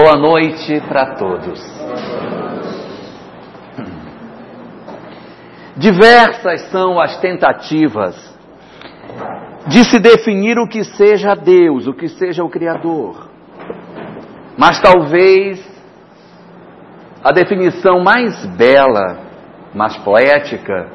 [0.00, 1.58] Boa noite para todos.
[5.76, 8.14] Diversas são as tentativas
[9.66, 13.28] de se definir o que seja Deus, o que seja o Criador.
[14.56, 15.68] Mas talvez
[17.24, 19.18] a definição mais bela,
[19.74, 20.92] mais poética,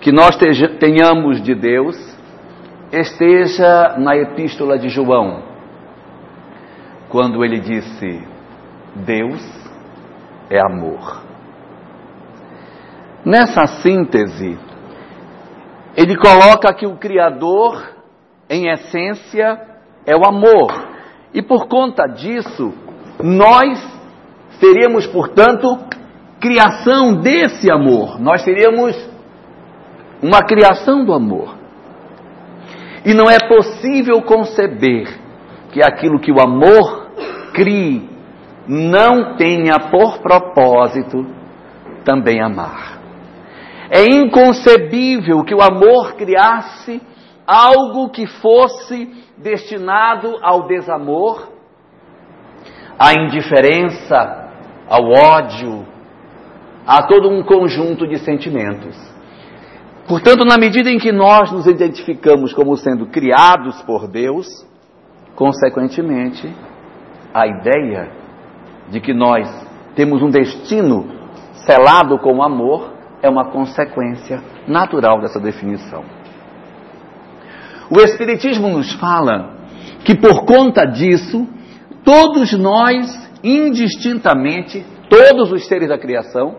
[0.00, 0.34] que nós
[0.80, 1.94] tenhamos de Deus
[2.90, 5.47] esteja na Epístola de João,
[7.08, 8.22] quando ele disse:
[8.96, 9.42] Deus
[10.50, 11.22] é amor.
[13.24, 14.58] Nessa síntese,
[15.96, 17.94] ele coloca que o Criador,
[18.48, 19.60] em essência,
[20.06, 20.88] é o amor.
[21.34, 22.72] E por conta disso,
[23.22, 23.78] nós
[24.58, 25.78] seríamos, portanto,
[26.40, 28.18] criação desse amor.
[28.20, 28.96] Nós seríamos
[30.22, 31.56] uma criação do amor.
[33.04, 35.08] E não é possível conceber
[35.72, 36.97] que aquilo que o amor
[37.58, 38.08] crie
[38.68, 41.26] não tenha por propósito
[42.04, 43.00] também amar.
[43.90, 47.00] É inconcebível que o amor criasse
[47.44, 51.48] algo que fosse destinado ao desamor,
[52.98, 54.50] à indiferença,
[54.88, 55.86] ao ódio,
[56.86, 58.96] a todo um conjunto de sentimentos.
[60.06, 64.46] Portanto, na medida em que nós nos identificamos como sendo criados por Deus,
[65.34, 66.54] consequentemente,
[67.40, 68.10] a ideia
[68.88, 69.48] de que nós
[69.94, 71.06] temos um destino
[71.66, 76.04] selado com amor é uma consequência natural dessa definição.
[77.90, 79.56] O Espiritismo nos fala
[80.04, 81.46] que por conta disso,
[82.04, 83.06] todos nós,
[83.42, 86.56] indistintamente, todos os seres da criação,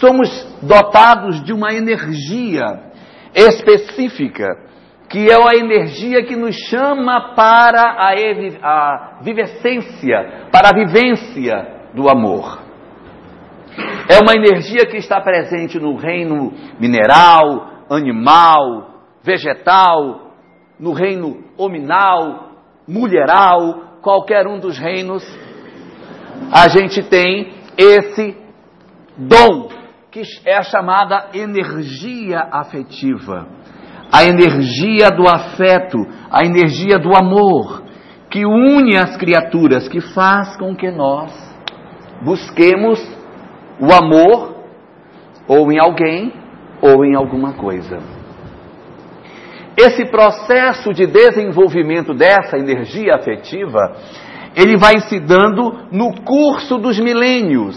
[0.00, 0.28] somos
[0.62, 2.64] dotados de uma energia
[3.34, 4.46] específica,
[5.08, 8.12] que é a energia que nos chama para a,
[8.62, 12.62] a vivescência, para a vivência do amor.
[14.08, 20.32] É uma energia que está presente no reino mineral, animal, vegetal,
[20.78, 22.50] no reino hominal,
[22.86, 25.24] mulheral, qualquer um dos reinos,
[26.52, 28.36] a gente tem esse
[29.16, 29.68] dom
[30.10, 33.46] que é a chamada energia afetiva,
[34.10, 35.98] a energia do afeto,
[36.30, 37.82] a energia do amor,
[38.30, 41.32] que une as criaturas, que faz com que nós
[42.22, 43.00] busquemos
[43.80, 44.56] o amor
[45.46, 46.32] ou em alguém
[46.80, 47.98] ou em alguma coisa.
[49.76, 53.94] Esse processo de desenvolvimento dessa energia afetiva,
[54.56, 57.76] ele vai se dando no curso dos milênios.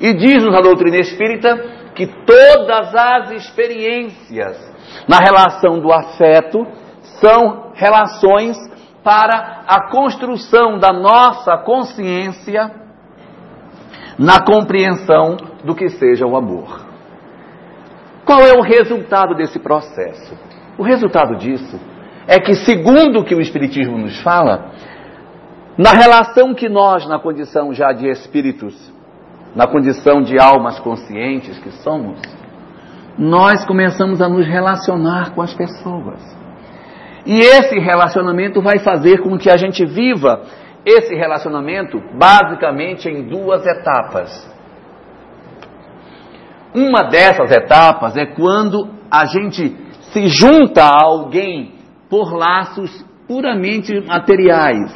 [0.00, 1.56] E diz-nos a doutrina espírita
[1.94, 4.70] que todas as experiências
[5.08, 6.66] na relação do afeto
[7.20, 8.56] são relações
[9.02, 12.70] para a construção da nossa consciência
[14.18, 16.84] na compreensão do que seja o amor.
[18.24, 20.36] Qual é o resultado desse processo?
[20.76, 21.80] O resultado disso
[22.26, 24.72] é que, segundo o que o Espiritismo nos fala,
[25.76, 28.92] na relação que nós, na condição já de espíritos,
[29.54, 32.20] na condição de almas conscientes que somos,
[33.18, 36.20] nós começamos a nos relacionar com as pessoas.
[37.26, 40.42] E esse relacionamento vai fazer com que a gente viva
[40.84, 44.48] esse relacionamento basicamente em duas etapas.
[46.74, 49.76] Uma dessas etapas é quando a gente
[50.12, 51.74] se junta a alguém
[52.08, 54.92] por laços puramente materiais.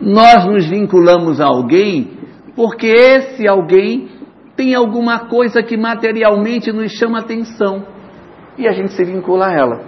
[0.00, 2.18] Nós nos vinculamos a alguém
[2.56, 4.08] porque esse alguém
[4.56, 7.84] tem alguma coisa que materialmente nos chama atenção
[8.58, 9.80] e a gente se vincula a ela.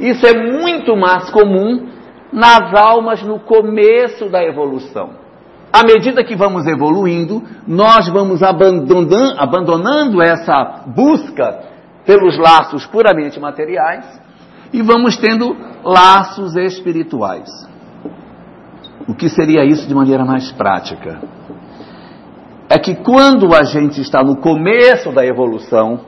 [0.00, 1.88] Isso é muito mais comum
[2.32, 5.10] nas almas no começo da evolução.
[5.72, 11.60] À medida que vamos evoluindo, nós vamos abandonando, abandonando essa busca
[12.04, 14.20] pelos laços puramente materiais
[14.72, 17.48] e vamos tendo laços espirituais.
[19.08, 21.20] O que seria isso de maneira mais prática?
[22.74, 26.06] É que quando a gente está no começo da evolução,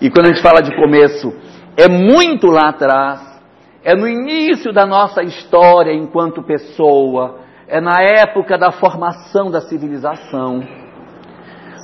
[0.00, 1.32] e quando a gente fala de começo,
[1.76, 3.20] é muito lá atrás,
[3.84, 7.38] é no início da nossa história enquanto pessoa,
[7.68, 10.64] é na época da formação da civilização.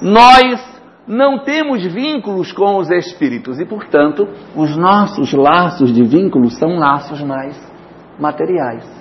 [0.02, 0.68] Nós
[1.06, 4.26] não temos vínculos com os espíritos e, portanto,
[4.56, 7.56] os nossos laços de vínculos são laços mais
[8.18, 8.97] materiais.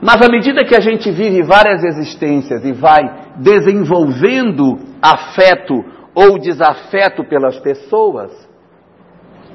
[0.00, 3.02] Mas à medida que a gente vive várias existências e vai
[3.38, 5.74] desenvolvendo afeto
[6.14, 8.32] ou desafeto pelas pessoas,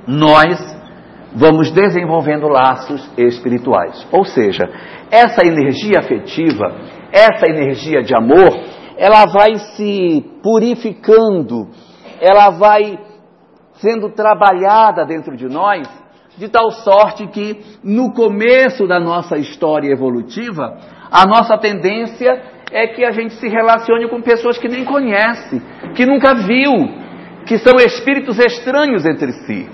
[0.07, 0.59] nós
[1.35, 4.07] vamos desenvolvendo laços espirituais.
[4.11, 4.69] Ou seja,
[5.09, 6.75] essa energia afetiva,
[7.11, 8.49] essa energia de amor,
[8.97, 11.69] ela vai se purificando,
[12.19, 12.99] ela vai
[13.75, 15.87] sendo trabalhada dentro de nós,
[16.41, 20.75] de tal sorte que no começo da nossa história evolutiva,
[21.11, 22.41] a nossa tendência
[22.71, 25.61] é que a gente se relacione com pessoas que nem conhece,
[25.93, 26.73] que nunca viu,
[27.45, 29.69] que são espíritos estranhos entre si.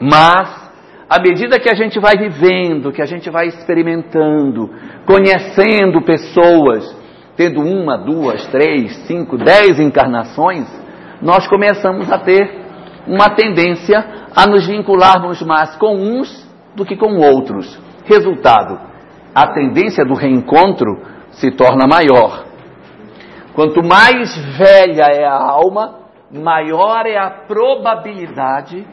[0.00, 0.70] Mas
[1.08, 4.70] à medida que a gente vai vivendo, que a gente vai experimentando,
[5.04, 6.96] conhecendo pessoas,
[7.36, 10.68] tendo uma, duas, três, cinco, dez encarnações,
[11.20, 12.59] nós começamos a ter
[13.06, 14.04] uma tendência
[14.34, 17.80] a nos vincularmos mais com uns do que com outros.
[18.04, 18.78] Resultado:
[19.34, 21.02] a tendência do reencontro
[21.32, 22.44] se torna maior.
[23.54, 26.00] Quanto mais velha é a alma,
[26.30, 28.86] maior é a probabilidade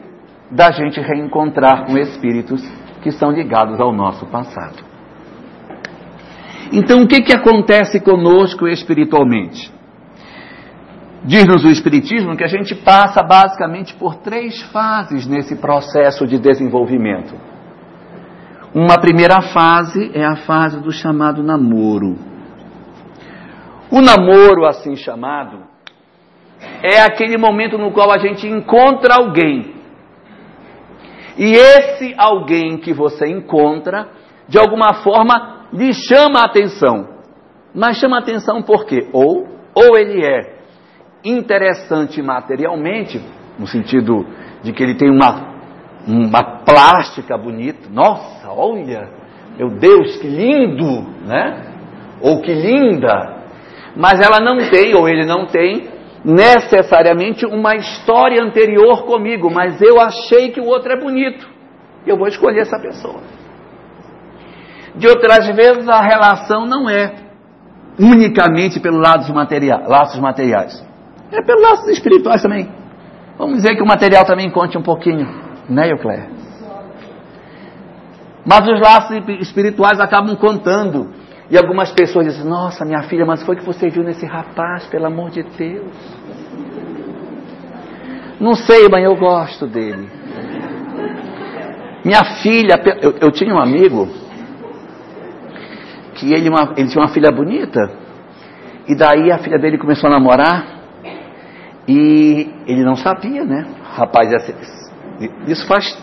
[0.50, 2.62] da gente reencontrar com espíritos
[3.02, 4.88] que são ligados ao nosso passado.
[6.72, 9.72] Então, o que, que acontece conosco espiritualmente?
[11.24, 17.34] Diz-nos o Espiritismo que a gente passa basicamente por três fases nesse processo de desenvolvimento.
[18.74, 22.16] Uma primeira fase é a fase do chamado namoro.
[23.90, 25.64] O namoro, assim chamado,
[26.82, 29.78] é aquele momento no qual a gente encontra alguém
[31.38, 34.08] e esse alguém que você encontra,
[34.48, 37.08] de alguma forma, lhe chama a atenção.
[37.72, 39.08] Mas chama a atenção por quê?
[39.12, 40.57] Ou, ou ele é
[41.24, 43.20] interessante materialmente,
[43.58, 44.26] no sentido
[44.62, 45.54] de que ele tem uma,
[46.06, 47.88] uma plástica bonita.
[47.90, 49.08] Nossa, olha,
[49.56, 51.64] meu Deus, que lindo, né?
[52.20, 53.36] Ou que linda.
[53.96, 55.88] Mas ela não tem, ou ele não tem,
[56.24, 61.48] necessariamente uma história anterior comigo, mas eu achei que o outro é bonito.
[62.06, 63.20] Eu vou escolher essa pessoa.
[64.94, 67.14] De outras vezes, a relação não é
[67.98, 70.87] unicamente pelos laços materiais.
[71.30, 72.68] É pelos laços espirituais também.
[73.36, 75.28] Vamos dizer que o material também conte um pouquinho,
[75.68, 76.28] né, Eucléia?
[78.44, 81.12] Mas os laços espirituais acabam contando.
[81.50, 85.06] E algumas pessoas dizem: Nossa, minha filha, mas foi que você viu nesse rapaz, pelo
[85.06, 85.92] amor de Deus.
[88.40, 90.08] Não sei, mãe, eu gosto dele.
[92.04, 94.08] Minha filha, eu, eu tinha um amigo
[96.14, 97.80] que ele, uma, ele tinha uma filha bonita,
[98.86, 100.77] e daí a filha dele começou a namorar,
[101.88, 103.66] e ele não sabia, né?
[103.96, 104.30] Rapaz,
[105.46, 105.96] isso faz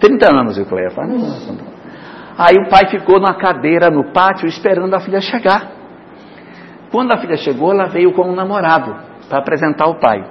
[0.00, 1.08] 30 anos, eu falei, faz
[2.38, 5.70] Aí o pai ficou na cadeira no pátio esperando a filha chegar.
[6.90, 8.96] Quando a filha chegou, ela veio com um namorado
[9.28, 10.24] para apresentar o pai.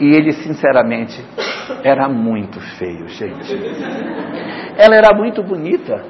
[0.00, 1.20] E ele, sinceramente,
[1.82, 3.52] era muito feio, gente.
[4.76, 6.04] Ela era muito bonita,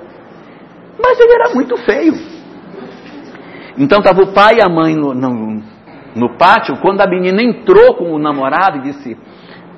[1.02, 2.14] mas ele era muito feio.
[3.78, 5.62] Então estava o pai e a mãe no, no,
[6.14, 9.16] no pátio, quando a menina entrou com o namorado e disse: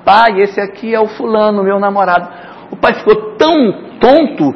[0.05, 2.29] Pai, esse aqui é o fulano, meu namorado.
[2.71, 4.53] O pai ficou tão tonto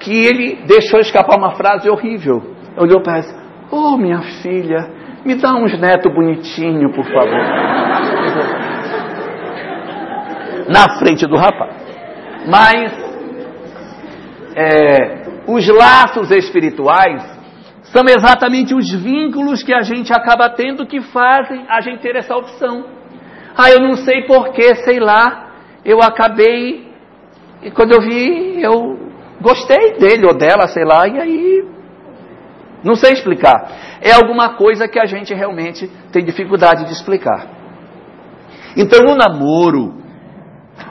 [0.00, 2.42] que ele deixou escapar uma frase horrível.
[2.76, 3.36] Olhou para ela e disse:
[3.70, 4.90] Oh, minha filha,
[5.24, 7.30] me dá uns netos bonitinho, por favor.
[10.68, 11.76] Na frente do rapaz.
[12.48, 12.92] Mas
[14.56, 17.35] é, os laços espirituais
[17.92, 22.36] são exatamente os vínculos que a gente acaba tendo que fazem a gente ter essa
[22.36, 22.84] opção.
[23.56, 25.50] Ah, eu não sei porquê, sei lá,
[25.84, 26.92] eu acabei,
[27.62, 28.98] e quando eu vi, eu
[29.40, 31.64] gostei dele ou dela, sei lá, e aí
[32.84, 33.98] não sei explicar.
[34.00, 37.46] É alguma coisa que a gente realmente tem dificuldade de explicar.
[38.76, 39.94] Então, o namoro,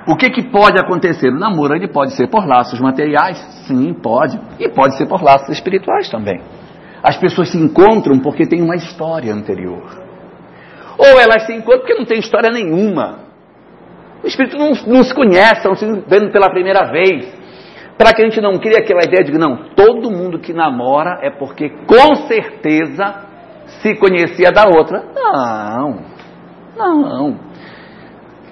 [0.08, 1.30] o que, que pode acontecer?
[1.30, 3.38] O namoro ele pode ser por laços materiais,
[3.68, 6.42] sim, pode, e pode ser por laços espirituais também.
[7.06, 9.84] As pessoas se encontram porque tem uma história anterior.
[10.98, 13.20] Ou elas se encontram porque não tem história nenhuma.
[14.24, 17.32] O espírito não, não se conhece, estão se vendo pela primeira vez.
[17.96, 21.20] Para que a gente não crie aquela ideia de que não, todo mundo que namora
[21.22, 23.28] é porque com certeza
[23.84, 25.04] se conhecia da outra.
[26.76, 27.40] Não, não.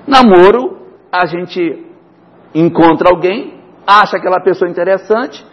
[0.06, 0.78] Namoro,
[1.12, 1.88] a gente
[2.54, 5.44] encontra alguém, acha aquela pessoa interessante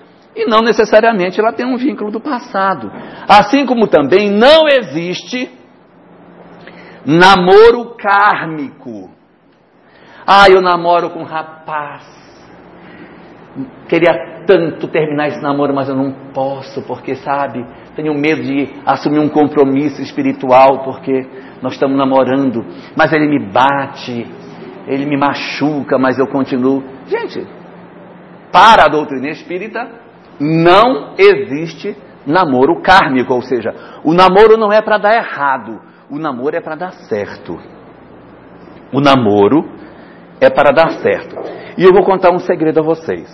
[0.42, 2.90] e não necessariamente ela tem um vínculo do passado.
[3.28, 5.50] Assim como também não existe
[7.04, 9.10] namoro kármico.
[10.26, 12.20] Ah, eu namoro com um rapaz
[13.88, 17.64] Queria tanto terminar esse namoro, mas eu não posso, porque, sabe,
[17.96, 21.26] tenho medo de assumir um compromisso espiritual, porque
[21.60, 22.64] nós estamos namorando,
[22.96, 24.24] mas ele me bate,
[24.86, 26.84] ele me machuca, mas eu continuo.
[27.08, 27.44] Gente,
[28.52, 29.88] para a doutrina espírita,
[30.40, 35.80] não existe namoro kármico, ou seja, o namoro não é para dar errado,
[36.10, 37.58] o namoro é para dar certo.
[38.92, 39.68] O namoro
[40.40, 41.36] é para dar certo.
[41.76, 43.28] E eu vou contar um segredo a vocês.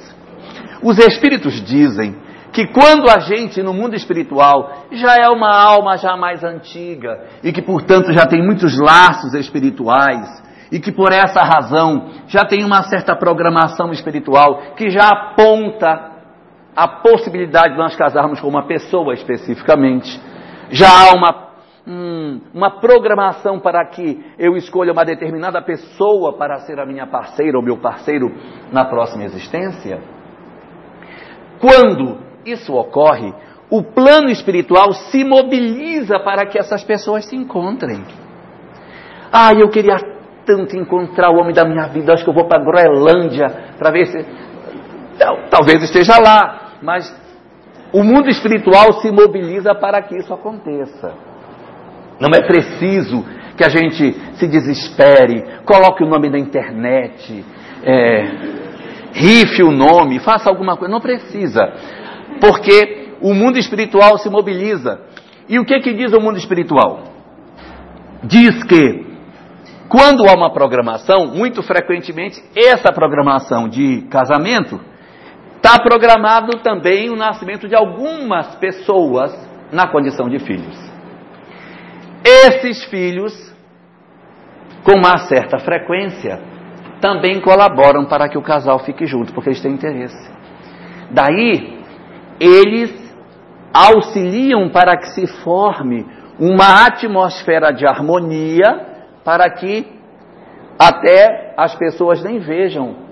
[0.82, 2.16] Os espíritos dizem
[2.52, 7.52] que quando a gente no mundo espiritual já é uma alma já mais antiga e
[7.52, 12.82] que portanto já tem muitos laços espirituais e que por essa razão já tem uma
[12.84, 16.15] certa programação espiritual que já aponta
[16.76, 20.20] a possibilidade de nós casarmos com uma pessoa especificamente,
[20.70, 21.46] já há uma
[21.86, 27.56] hum, uma programação para que eu escolha uma determinada pessoa para ser a minha parceira
[27.56, 28.30] ou meu parceiro
[28.72, 30.00] na próxima existência?
[31.60, 33.32] Quando isso ocorre,
[33.70, 38.04] o plano espiritual se mobiliza para que essas pessoas se encontrem.
[39.32, 39.96] Ah, eu queria
[40.44, 43.90] tanto encontrar o homem da minha vida, acho que eu vou para a Groenlândia para
[43.90, 44.46] ver se.
[45.50, 47.14] Talvez esteja lá, mas
[47.92, 51.14] o mundo espiritual se mobiliza para que isso aconteça.
[52.20, 53.24] Não é preciso
[53.56, 57.44] que a gente se desespere, coloque o nome na internet,
[57.82, 58.22] é,
[59.12, 60.92] rife o nome, faça alguma coisa.
[60.92, 61.72] Não precisa,
[62.40, 65.00] porque o mundo espiritual se mobiliza.
[65.48, 67.04] E o que, que diz o mundo espiritual?
[68.24, 69.06] Diz que
[69.88, 74.80] quando há uma programação, muito frequentemente essa programação de casamento
[75.66, 79.34] está programado também o nascimento de algumas pessoas
[79.72, 80.78] na condição de filhos.
[82.24, 83.34] Esses filhos,
[84.84, 86.40] com uma certa frequência,
[87.00, 90.30] também colaboram para que o casal fique junto, porque eles têm interesse.
[91.10, 91.80] Daí,
[92.38, 92.94] eles
[93.74, 96.06] auxiliam para que se forme
[96.38, 98.86] uma atmosfera de harmonia
[99.24, 99.84] para que
[100.78, 103.05] até as pessoas nem vejam,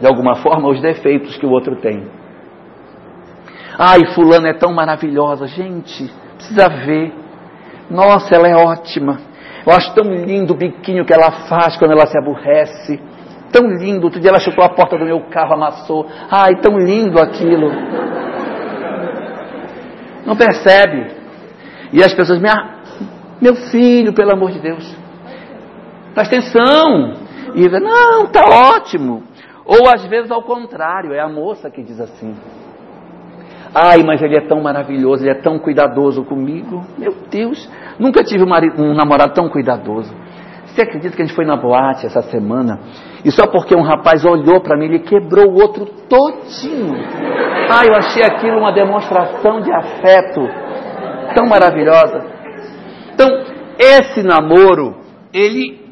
[0.00, 2.08] de alguma forma, os defeitos que o outro tem.
[3.78, 7.12] Ai, fulano é tão maravilhosa, gente, precisa ver.
[7.90, 9.20] Nossa, ela é ótima.
[9.66, 13.00] Eu acho tão lindo o biquinho que ela faz quando ela se aborrece.
[13.52, 14.04] Tão lindo.
[14.04, 16.06] Outro dia ela chutou a porta do meu carro, amassou.
[16.30, 17.70] Ai, tão lindo aquilo.
[20.26, 21.12] Não percebe.
[21.92, 22.80] E as pessoas, minha,
[23.40, 24.96] meu filho, pelo amor de Deus.
[26.14, 27.14] Presta atenção.
[27.54, 28.42] E não, tá
[28.74, 29.22] ótimo.
[29.68, 32.34] Ou às vezes ao contrário, é a moça que diz assim.
[33.74, 36.86] Ai, mas ele é tão maravilhoso, ele é tão cuidadoso comigo.
[36.96, 40.10] Meu Deus, nunca tive um, marido, um namorado tão cuidadoso.
[40.64, 42.80] Você acredita que a gente foi na boate essa semana
[43.22, 46.94] e só porque um rapaz olhou para mim, ele quebrou o outro todinho.
[47.70, 50.40] Ai, eu achei aquilo uma demonstração de afeto
[51.34, 52.24] tão maravilhosa.
[53.12, 53.28] Então,
[53.78, 54.96] esse namoro,
[55.32, 55.87] ele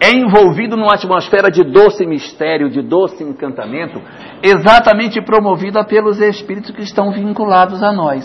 [0.00, 4.00] é envolvido numa atmosfera de doce mistério, de doce encantamento,
[4.42, 8.24] exatamente promovida pelos espíritos que estão vinculados a nós.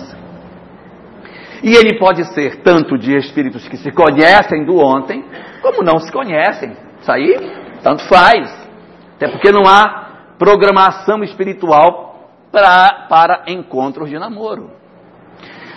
[1.64, 5.24] E ele pode ser tanto de espíritos que se conhecem do ontem,
[5.62, 6.76] como não se conhecem.
[7.02, 7.36] Isso aí,
[7.84, 8.68] tanto faz.
[9.16, 14.72] Até porque não há programação espiritual pra, para encontros de namoro.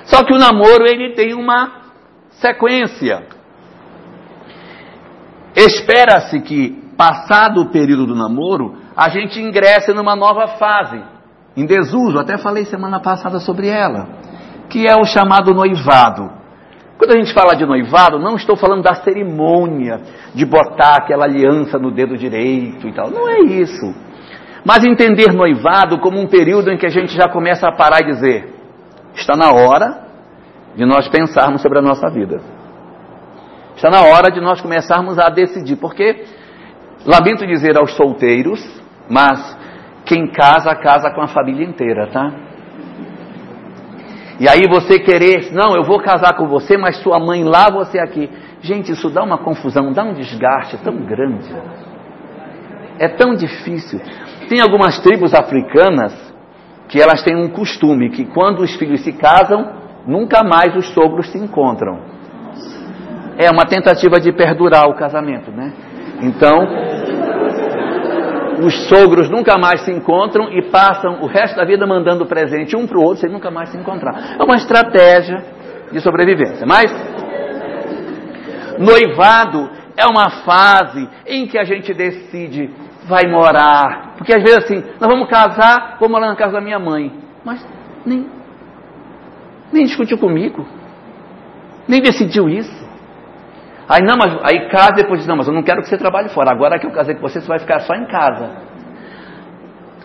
[0.04, 1.82] Só que o namoro ele tem uma
[2.30, 3.26] sequência.
[5.54, 11.02] Espera-se que, passado o período do namoro, a gente ingresse numa nova fase,
[11.56, 14.08] em desuso, até falei semana passada sobre ela,
[14.68, 16.30] que é o chamado noivado.
[16.96, 20.00] Quando a gente fala de noivado, não estou falando da cerimônia
[20.34, 23.92] de botar aquela aliança no dedo direito e tal, não é isso.
[24.64, 28.06] Mas entender noivado como um período em que a gente já começa a parar e
[28.06, 28.54] dizer:
[29.14, 30.06] está na hora
[30.76, 32.40] de nós pensarmos sobre a nossa vida.
[33.82, 36.24] Está na hora de nós começarmos a decidir, porque,
[37.04, 38.60] lamento dizer aos solteiros,
[39.10, 39.58] mas
[40.04, 42.32] quem casa, casa com a família inteira, tá?
[44.38, 47.98] E aí você querer, não, eu vou casar com você, mas sua mãe lá, você
[47.98, 48.30] aqui.
[48.60, 51.52] Gente, isso dá uma confusão, dá um desgaste tão grande.
[53.00, 54.00] É tão difícil.
[54.48, 56.14] Tem algumas tribos africanas
[56.88, 59.72] que elas têm um costume que quando os filhos se casam,
[60.06, 62.21] nunca mais os sogros se encontram.
[63.38, 65.72] É uma tentativa de perdurar o casamento, né?
[66.20, 66.66] Então,
[68.64, 72.86] os sogros nunca mais se encontram e passam o resto da vida mandando presente um
[72.86, 74.36] para o outro sem nunca mais se encontrar.
[74.38, 75.42] É uma estratégia
[75.90, 76.64] de sobrevivência.
[76.66, 76.92] Mas,
[78.78, 82.70] noivado é uma fase em que a gente decide,
[83.06, 84.14] vai morar.
[84.16, 87.12] Porque às vezes assim, nós vamos casar, vou morar na casa da minha mãe.
[87.44, 87.66] Mas
[88.06, 88.26] nem,
[89.72, 90.66] nem discutiu comigo.
[91.88, 92.81] Nem decidiu isso.
[93.92, 96.30] Aí, não, mas, aí casa depois diz, não, mas eu não quero que você trabalhe
[96.30, 96.50] fora.
[96.50, 98.50] Agora que eu casei com você, você vai ficar só em casa.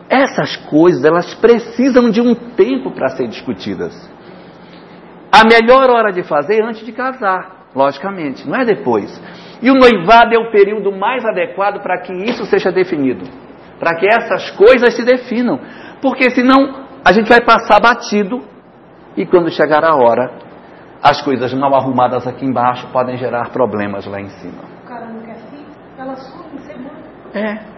[0.09, 3.93] Essas coisas, elas precisam de um tempo para ser discutidas.
[5.31, 9.09] A melhor hora de fazer é antes de casar, logicamente, não é depois.
[9.61, 13.23] E o noivado é o período mais adequado para que isso seja definido,
[13.79, 15.61] para que essas coisas se definam,
[16.01, 18.41] porque senão a gente vai passar batido
[19.15, 20.46] e quando chegar a hora,
[21.01, 24.63] as coisas mal arrumadas aqui embaixo podem gerar problemas lá em cima.
[24.83, 25.65] O cara não quer filho,
[25.97, 26.91] ela sonha ser mãe.
[27.33, 27.77] É.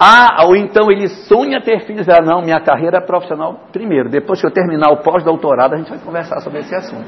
[0.00, 2.08] Ah, ou então ele sonha ter filhos.
[2.08, 4.08] Ah, não, minha carreira profissional primeiro.
[4.08, 7.06] Depois que eu terminar o pós-doutorado, a gente vai conversar sobre esse assunto.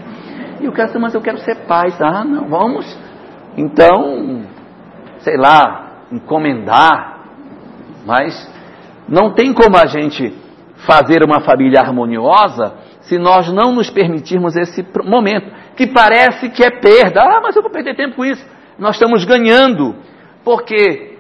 [0.61, 1.93] E o cara mas eu quero ser pai.
[2.01, 2.99] Ah, não, vamos.
[3.57, 4.43] Então,
[5.19, 7.21] sei lá, encomendar.
[8.05, 8.51] Mas
[9.09, 10.35] não tem como a gente
[10.87, 16.71] fazer uma família harmoniosa se nós não nos permitirmos esse momento, que parece que é
[16.71, 17.23] perda.
[17.23, 18.45] Ah, mas eu vou perder tempo com isso.
[18.79, 19.95] Nós estamos ganhando,
[20.45, 21.17] porque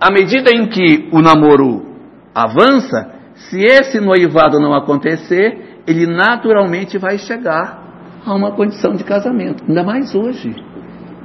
[0.00, 1.86] à medida em que o namoro
[2.34, 7.82] avança, se esse noivado não acontecer, ele naturalmente vai chegar
[8.24, 9.64] a uma condição de casamento.
[9.66, 10.54] Ainda mais hoje,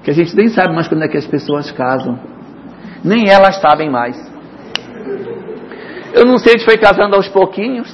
[0.03, 2.19] que a gente nem sabe mais quando é que as pessoas casam.
[3.03, 4.17] Nem elas sabem mais.
[6.13, 7.87] Eu não sei se foi casando aos pouquinhos.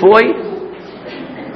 [0.00, 0.49] Foi.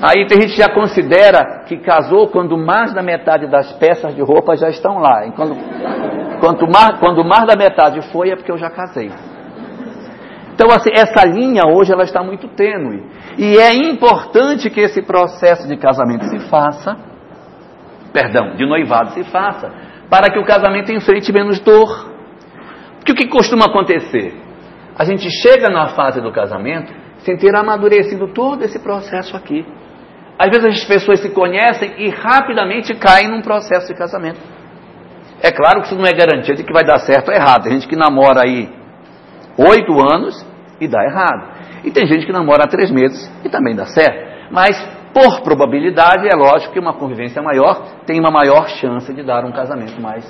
[0.07, 4.21] Aí tem gente que já considera que casou quando mais da metade das peças de
[4.21, 5.27] roupa já estão lá.
[5.27, 5.57] E quando
[6.45, 9.11] Quanto mais, quando mais da metade foi, é porque eu já casei.
[10.55, 13.03] Então, assim, essa linha hoje ela está muito tênue.
[13.39, 16.99] E é importante que esse processo de casamento se faça,
[18.13, 19.73] perdão, de noivado se faça,
[20.11, 22.11] para que o casamento enfrente menos dor.
[22.97, 24.35] Porque o que costuma acontecer?
[24.99, 29.67] A gente chega na fase do casamento sem ter amadurecido todo esse processo aqui.
[30.39, 34.41] Às vezes as pessoas se conhecem e rapidamente caem num processo de casamento.
[35.41, 37.65] É claro que isso não é garantia de que vai dar certo ou errado.
[37.65, 38.69] Tem gente que namora aí
[39.59, 40.45] oito anos
[40.81, 41.55] e dá errado.
[41.85, 44.51] E tem gente que namora há três meses e também dá certo.
[44.51, 44.77] Mas,
[45.13, 49.53] por probabilidade, é lógico que uma convivência maior tem uma maior chance de dar um
[49.53, 50.25] casamento mais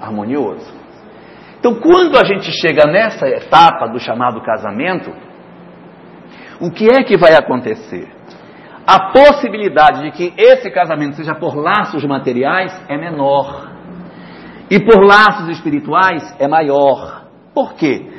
[0.00, 0.72] harmonioso.
[1.58, 5.12] Então, quando a gente chega nessa etapa do chamado casamento,
[6.60, 8.17] o que é que vai acontecer?
[8.90, 13.70] A possibilidade de que esse casamento seja por laços materiais é menor.
[14.70, 17.26] E por laços espirituais é maior.
[17.54, 18.10] Por quê?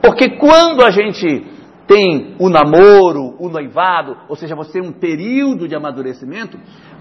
[0.00, 1.44] Porque quando a gente
[1.88, 6.56] tem o namoro, o noivado, ou seja, você tem um período de amadurecimento,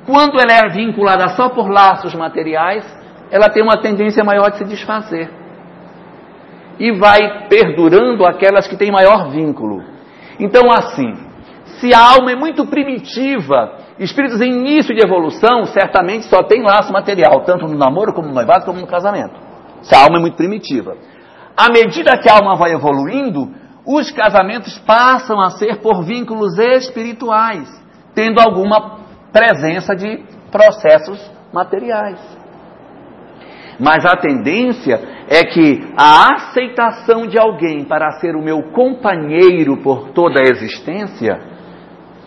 [0.07, 2.83] quando ela é vinculada só por laços materiais,
[3.29, 5.29] ela tem uma tendência maior de se desfazer.
[6.79, 9.83] E vai perdurando aquelas que têm maior vínculo.
[10.39, 11.24] Então, assim,
[11.85, 16.91] se a alma é muito primitiva Espíritos em início de evolução certamente só tem laço
[16.91, 19.33] material, tanto no namoro como no noivado como no casamento.
[19.83, 20.97] Se a alma é muito primitiva.
[21.55, 23.53] À medida que a alma vai evoluindo,
[23.85, 27.69] os casamentos passam a ser por vínculos espirituais,
[28.13, 28.99] tendo alguma
[29.31, 32.19] presença de processos materiais.
[33.79, 40.09] Mas a tendência é que a aceitação de alguém para ser o meu companheiro por
[40.09, 41.54] toda a existência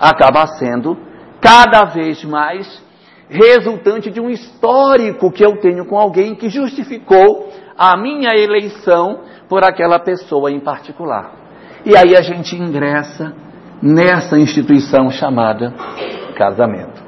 [0.01, 0.97] acaba sendo
[1.41, 2.83] cada vez mais
[3.29, 9.65] resultante de um histórico que eu tenho com alguém que justificou a minha eleição por
[9.65, 11.33] aquela pessoa em particular.
[11.85, 13.33] E aí a gente ingressa
[13.83, 15.73] nessa instituição chamada
[16.37, 17.03] casamento.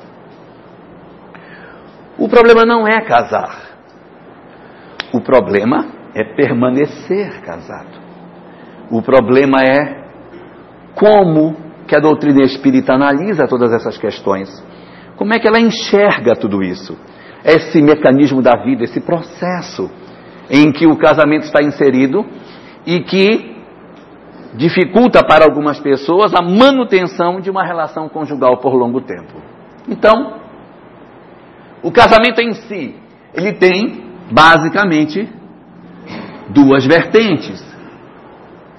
[2.18, 3.70] O problema não é casar.
[5.12, 7.98] O problema é permanecer casado.
[8.90, 10.04] O problema é
[10.94, 14.48] como que a doutrina espírita analisa todas essas questões.
[15.16, 16.96] Como é que ela enxerga tudo isso?
[17.44, 19.90] Esse mecanismo da vida, esse processo
[20.48, 22.24] em que o casamento está inserido
[22.86, 23.56] e que
[24.54, 29.42] dificulta para algumas pessoas a manutenção de uma relação conjugal por longo tempo.
[29.88, 30.38] Então,
[31.82, 32.94] o casamento em si,
[33.34, 34.00] ele tem
[34.30, 35.28] basicamente
[36.50, 37.60] duas vertentes.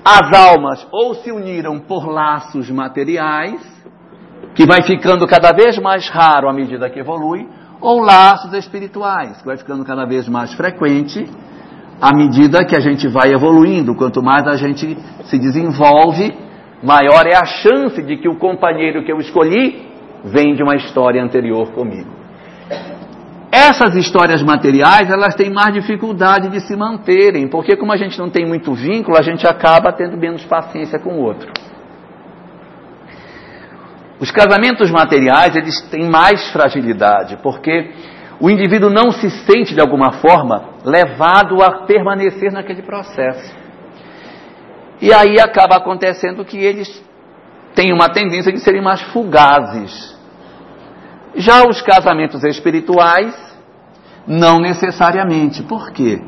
[0.04, 3.62] As almas ou se uniram por laços materiais,
[4.56, 7.48] que vai ficando cada vez mais raro à medida que evolui,
[7.80, 11.28] ou laços espirituais, que vai ficando cada vez mais frequente
[12.02, 13.96] à medida que a gente vai evoluindo.
[13.96, 16.34] Quanto mais a gente se desenvolve,
[16.82, 19.88] maior é a chance de que o companheiro que eu escolhi
[20.24, 22.20] vem de uma história anterior comigo.
[23.52, 28.30] Essas histórias materiais, elas têm mais dificuldade de se manterem, porque como a gente não
[28.30, 31.52] tem muito vínculo, a gente acaba tendo menos paciência com o outro.
[34.22, 37.92] Os casamentos materiais, eles têm mais fragilidade, porque
[38.40, 43.54] o indivíduo não se sente de alguma forma levado a permanecer naquele processo.
[45.02, 47.04] E aí acaba acontecendo que eles
[47.76, 50.20] têm uma tendência de serem mais fugazes
[51.36, 53.34] Já os casamentos espirituais,
[54.28, 55.63] não necessariamente.
[55.63, 56.22] Por quê?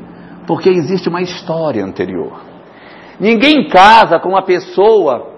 [0.48, 2.42] Porque existe uma história anterior.
[3.20, 5.34] Ninguém casa com uma pessoa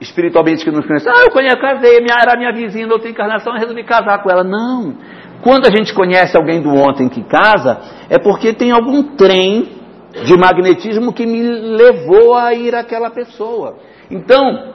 [0.00, 1.08] espiritualmente que nos conhece.
[1.08, 4.44] Ah, eu conheço, casei, era minha vizinha na outra encarnação, eu resolvi casar com ela.
[4.44, 4.94] Não.
[5.42, 9.78] Quando a gente conhece alguém do ontem que casa, é porque tem algum trem
[10.24, 13.76] de magnetismo que me levou a ir àquela pessoa.
[14.10, 14.72] Então,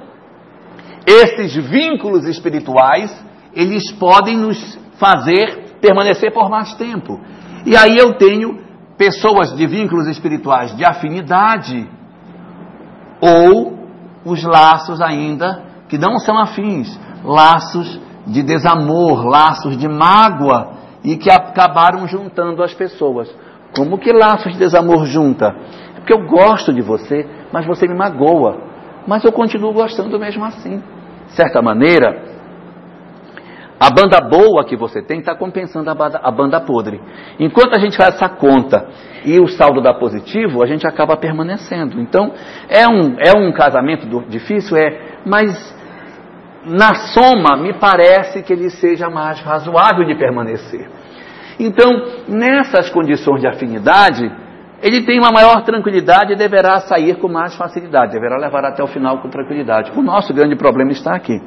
[1.06, 3.12] esses vínculos espirituais,
[3.56, 7.20] eles podem nos fazer permanecer por mais tempo.
[7.66, 8.62] E aí eu tenho
[8.98, 11.89] pessoas de vínculos espirituais de afinidade
[13.22, 13.80] ou
[14.26, 21.30] os laços ainda que não são afins, laços de desamor, laços de mágoa e que
[21.30, 23.34] acabaram juntando as pessoas.
[23.76, 25.54] Como que laços de desamor junta?
[25.96, 28.58] É porque eu gosto de você, mas você me magoa.
[29.06, 30.82] Mas eu continuo gostando mesmo assim.
[31.28, 32.33] De certa maneira,
[33.84, 37.02] a banda boa que você tem está compensando a banda, a banda podre.
[37.38, 38.88] Enquanto a gente faz essa conta
[39.26, 42.00] e o saldo dá positivo, a gente acaba permanecendo.
[42.00, 42.32] Então,
[42.69, 44.78] é um, é um casamento difícil?
[44.78, 45.76] É, mas
[46.65, 50.89] na soma, me parece que ele seja mais razoável de permanecer.
[51.60, 51.91] Então,
[52.26, 54.32] nessas condições de afinidade,
[54.82, 58.88] ele tem uma maior tranquilidade e deverá sair com mais facilidade, deverá levar até o
[58.88, 59.91] final com tranquilidade.
[59.93, 61.41] O nosso grande problema está aqui.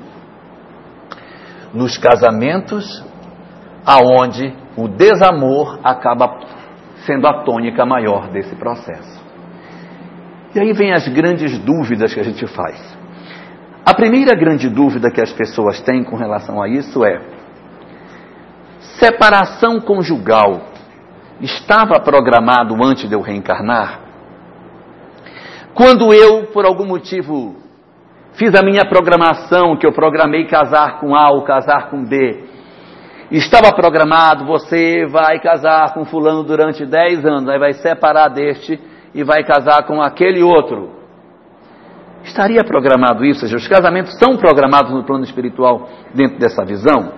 [1.74, 3.04] Nos casamentos,
[3.84, 6.40] aonde o desamor acaba
[7.06, 9.24] sendo a tônica maior desse processo.
[10.54, 12.96] E aí vem as grandes dúvidas que a gente faz.
[13.84, 17.20] A primeira grande dúvida que as pessoas têm com relação a isso é:
[18.98, 20.62] separação conjugal
[21.40, 24.00] estava programado antes de eu reencarnar?
[25.74, 27.54] Quando eu, por algum motivo,
[28.36, 32.44] fiz a minha programação, que eu programei casar com A ou casar com B,
[33.30, 38.78] estava programado, você vai casar com fulano durante 10 anos, aí vai separar deste
[39.14, 40.94] e vai casar com aquele outro.
[42.22, 43.44] Estaria programado isso?
[43.44, 47.12] Ou seja, os casamentos são programados no plano espiritual dentro dessa visão?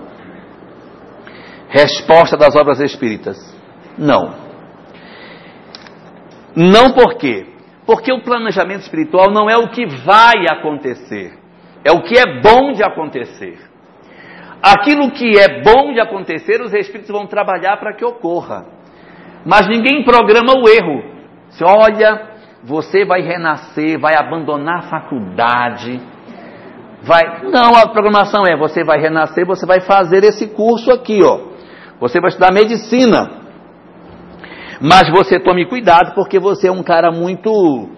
[1.68, 3.36] Resposta das obras espíritas:
[3.96, 4.34] não.
[6.54, 7.46] Não por quê?
[7.88, 11.32] Porque o planejamento espiritual não é o que vai acontecer,
[11.82, 13.58] é o que é bom de acontecer.
[14.62, 18.66] Aquilo que é bom de acontecer, os espíritos vão trabalhar para que ocorra.
[19.46, 21.02] Mas ninguém programa o erro.
[21.48, 22.28] Se olha,
[22.62, 25.98] você vai renascer, vai abandonar a faculdade,
[27.02, 27.40] vai.
[27.44, 31.40] Não, a programação é: você vai renascer, você vai fazer esse curso aqui, ó.
[32.00, 33.37] Você vai estudar medicina.
[34.80, 37.88] Mas você tome cuidado porque você é um cara muito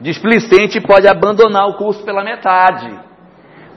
[0.00, 2.90] displicente e pode abandonar o curso pela metade.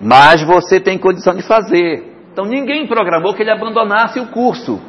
[0.01, 2.15] Mas você tem condição de fazer.
[2.31, 4.81] Então ninguém programou que ele abandonasse o curso.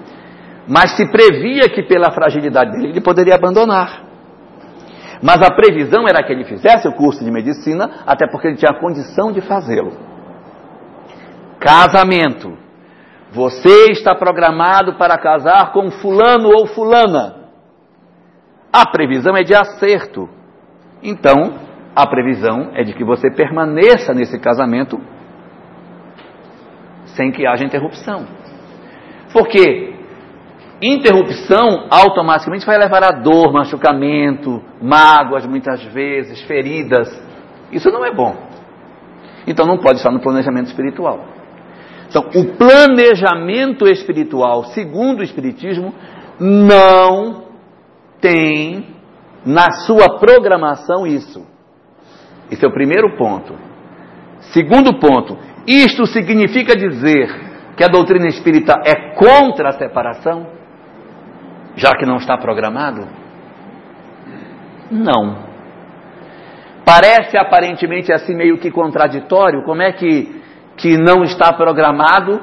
[0.66, 4.04] Mas se previa que pela fragilidade dele ele poderia abandonar.
[5.22, 8.78] Mas a previsão era que ele fizesse o curso de medicina, até porque ele tinha
[8.78, 9.92] condição de fazê-lo.
[11.58, 12.56] Casamento.
[13.32, 17.37] Você está programado para casar com fulano ou fulana.
[18.72, 20.28] A previsão é de acerto.
[21.02, 21.58] Então,
[21.94, 25.00] a previsão é de que você permaneça nesse casamento
[27.16, 28.26] sem que haja interrupção.
[29.32, 29.98] Porque
[30.80, 37.08] Interrupção automaticamente vai levar a dor, machucamento, mágoas muitas vezes, feridas.
[37.72, 38.36] Isso não é bom.
[39.44, 41.24] Então não pode estar no planejamento espiritual.
[42.08, 45.92] Então, o planejamento espiritual, segundo o Espiritismo,
[46.40, 47.47] não
[48.20, 48.86] tem
[49.44, 51.46] na sua programação isso.
[52.50, 53.54] Esse é o primeiro ponto.
[54.52, 57.28] Segundo ponto, isto significa dizer
[57.76, 60.58] que a doutrina espírita é contra a separação?
[61.78, 63.06] já que não está programado?
[64.90, 65.48] Não.
[66.84, 70.42] Parece aparentemente assim meio que contraditório, como é que,
[70.76, 72.40] que não está programado,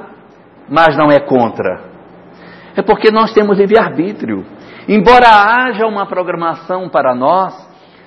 [0.68, 1.84] mas não é contra?
[2.74, 4.44] É porque nós temos livre-arbítrio.
[4.88, 7.54] Embora haja uma programação para nós,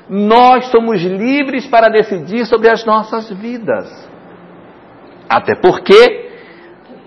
[0.10, 4.10] nós somos livres para decidir sobre as nossas vidas.
[5.30, 6.30] Até porque,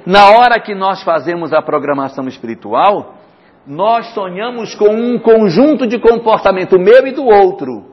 [0.07, 3.15] na hora que nós fazemos a programação espiritual,
[3.67, 7.93] nós sonhamos com um conjunto de comportamento meu e do outro.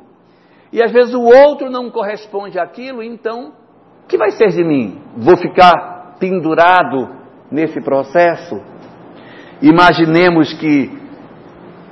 [0.71, 3.53] E às vezes o outro não corresponde àquilo, então,
[4.03, 5.01] o que vai ser de mim?
[5.17, 7.09] Vou ficar pendurado
[7.51, 8.61] nesse processo?
[9.61, 10.98] Imaginemos que,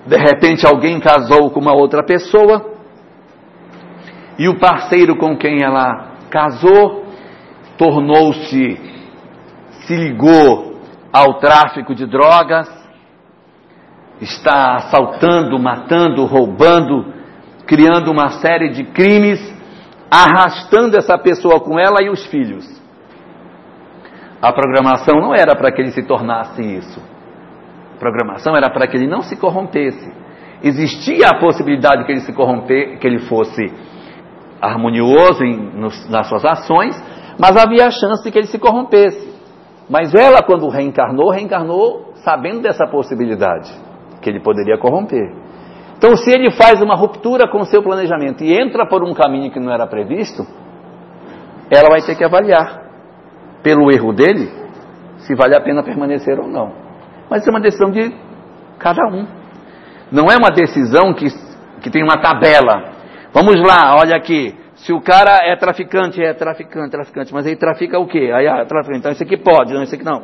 [0.07, 2.73] de repente, alguém casou com uma outra pessoa
[4.39, 7.05] e o parceiro com quem ela casou
[7.77, 8.79] tornou-se,
[9.85, 10.79] se ligou
[11.11, 12.69] ao tráfico de drogas,
[14.21, 17.13] está assaltando, matando, roubando,
[17.65, 19.39] criando uma série de crimes,
[20.09, 22.65] arrastando essa pessoa com ela e os filhos.
[24.41, 27.01] A programação não era para que ele se tornasse isso.
[27.99, 30.11] Programação era para que ele não se corrompesse.
[30.63, 33.71] Existia a possibilidade que ele se corromper, que ele fosse
[34.61, 35.71] harmonioso em,
[36.09, 36.95] nas suas ações,
[37.39, 39.35] mas havia a chance de que ele se corrompesse.
[39.89, 43.71] Mas ela, quando reencarnou, reencarnou sabendo dessa possibilidade,
[44.21, 45.31] que ele poderia corromper.
[45.97, 49.51] Então, se ele faz uma ruptura com o seu planejamento e entra por um caminho
[49.51, 50.45] que não era previsto,
[51.71, 52.83] ela vai ter que avaliar,
[53.63, 54.51] pelo erro dele,
[55.19, 56.86] se vale a pena permanecer ou não.
[57.29, 58.13] Mas isso é uma decisão de
[58.79, 59.25] cada um.
[60.11, 61.27] Não é uma decisão que,
[61.81, 62.91] que tem uma tabela.
[63.33, 64.55] Vamos lá, olha aqui.
[64.75, 68.31] Se o cara é traficante, é traficante, traficante, mas ele trafica o quê?
[68.33, 68.99] Aí, ah, traficante.
[68.99, 70.23] Então esse aqui pode, não, esse aqui não.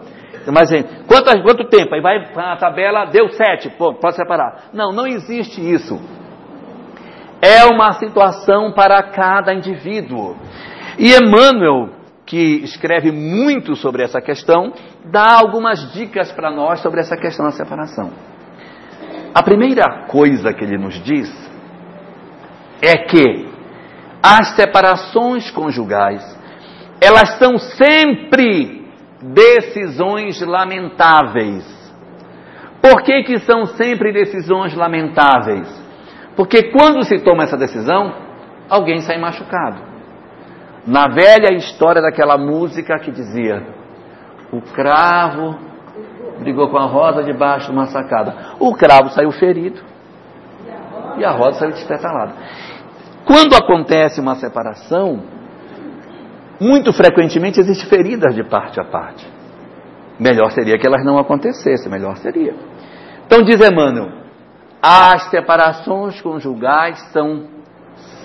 [0.52, 0.70] Mas
[1.08, 1.96] quanto, quanto tempo?
[1.96, 4.66] Aí vai a tabela, deu sete, pô, pode separar.
[4.74, 6.00] Não, não existe isso.
[7.42, 10.38] É uma situação para cada indivíduo.
[10.98, 11.89] E Emmanuel,
[12.25, 14.73] que escreve muito sobre essa questão,
[15.05, 18.12] dá algumas dicas para nós sobre essa questão da separação.
[19.33, 21.29] A primeira coisa que ele nos diz
[22.81, 23.47] é que
[24.21, 26.23] as separações conjugais,
[27.01, 28.88] elas são sempre
[29.21, 31.65] decisões lamentáveis.
[32.81, 35.67] Por que, que são sempre decisões lamentáveis?
[36.36, 38.13] Porque quando se toma essa decisão,
[38.69, 39.92] alguém sai machucado.
[40.86, 43.65] Na velha história daquela música que dizia:
[44.52, 45.58] o cravo
[46.39, 48.56] brigou com a rosa debaixo de uma sacada.
[48.60, 49.82] O cravo saiu ferido
[51.17, 52.34] e a rosa saiu despetalada.
[53.26, 55.22] Quando acontece uma separação,
[56.60, 59.26] muito frequentemente existem feridas de parte a parte.
[60.19, 62.54] Melhor seria que elas não acontecessem, melhor seria.
[63.26, 64.12] Então diz Emmanuel,
[64.82, 67.48] as separações conjugais são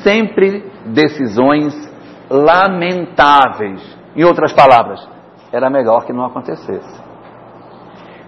[0.03, 1.88] sempre decisões
[2.31, 3.99] lamentáveis.
[4.17, 5.07] Em outras palavras,
[5.53, 7.01] era melhor que não acontecesse.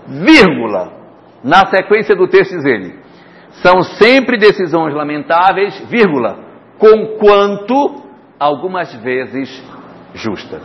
[0.07, 1.01] Vírgula.
[1.43, 3.01] Na sequência do texto diz ele,
[3.63, 6.39] são sempre decisões lamentáveis, vírgula,
[6.79, 8.03] conquanto
[8.39, 9.63] algumas vezes
[10.15, 10.63] justas.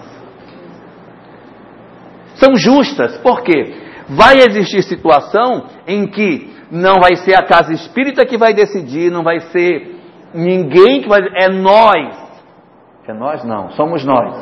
[2.36, 3.74] São justas, por quê?
[4.10, 9.24] Vai existir situação em que não vai ser a casa espírita que vai decidir, não
[9.24, 9.96] vai ser
[10.34, 11.22] ninguém que vai.
[11.42, 12.25] É nós.
[13.08, 14.34] É nós não, somos nós.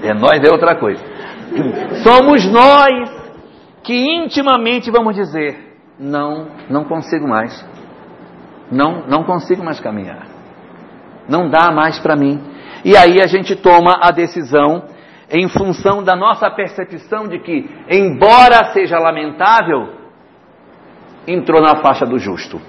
[0.00, 1.02] É nós é outra coisa.
[2.04, 3.10] Somos nós
[3.82, 7.66] que intimamente vamos dizer: não, não consigo mais.
[8.70, 10.28] Não, não consigo mais caminhar.
[11.28, 12.40] Não dá mais para mim.
[12.84, 14.84] E aí a gente toma a decisão
[15.28, 19.94] em função da nossa percepção de que, embora seja lamentável,
[21.26, 22.60] entrou na faixa do justo.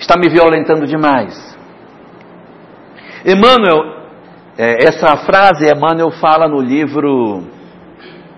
[0.00, 1.38] Está me violentando demais.
[3.24, 4.00] Emmanuel,
[4.56, 7.44] é, essa frase Emmanuel fala no livro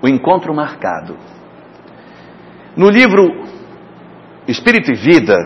[0.03, 1.17] O Encontro Marcado.
[2.77, 3.45] No livro
[4.49, 5.37] Espírito e Vida,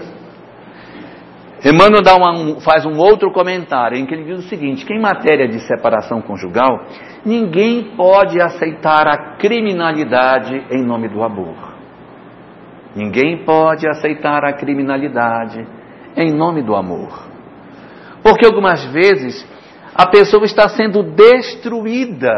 [1.63, 5.47] Emmanuel uma, faz um outro comentário em que ele diz o seguinte: que em matéria
[5.47, 6.87] de separação conjugal,
[7.27, 11.77] ninguém pode aceitar a criminalidade em nome do amor.
[12.95, 15.76] Ninguém pode aceitar a criminalidade
[16.17, 17.27] em nome do amor.
[18.23, 19.47] Porque algumas vezes
[19.95, 22.31] a pessoa está sendo destruída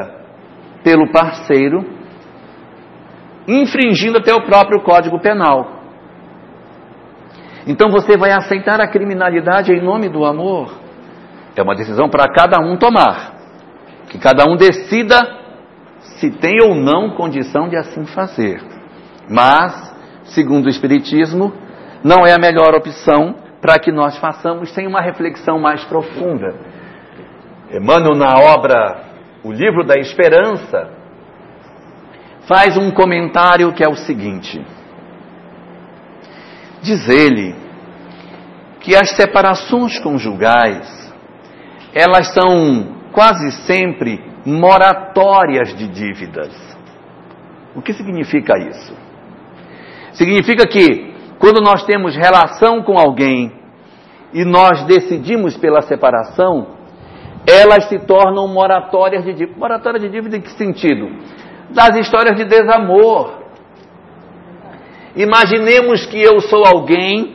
[0.84, 1.84] pelo parceiro,
[3.46, 5.78] infringindo até o próprio Código Penal.
[7.66, 10.72] Então você vai aceitar a criminalidade em nome do amor?
[11.56, 13.34] É uma decisão para cada um tomar.
[14.08, 15.18] Que cada um decida
[16.18, 18.62] se tem ou não condição de assim fazer.
[19.28, 21.52] Mas, segundo o Espiritismo,
[22.02, 26.55] não é a melhor opção para que nós façamos sem uma reflexão mais profunda.
[27.71, 29.05] Emmanuel, na obra
[29.42, 30.90] O Livro da Esperança,
[32.47, 34.64] faz um comentário que é o seguinte.
[36.83, 37.55] Diz ele
[38.81, 41.12] que as separações conjugais,
[41.92, 46.55] elas são quase sempre moratórias de dívidas.
[47.75, 48.94] O que significa isso?
[50.12, 51.08] Significa que
[51.38, 53.53] quando nós temos relação com alguém
[54.33, 56.79] e nós decidimos pela separação,
[57.46, 59.59] elas se tornam moratórias de dívida.
[59.59, 61.09] Moratória de dívida em que sentido?
[61.70, 63.38] Das histórias de desamor,
[65.18, 67.35] Imaginemos que eu sou alguém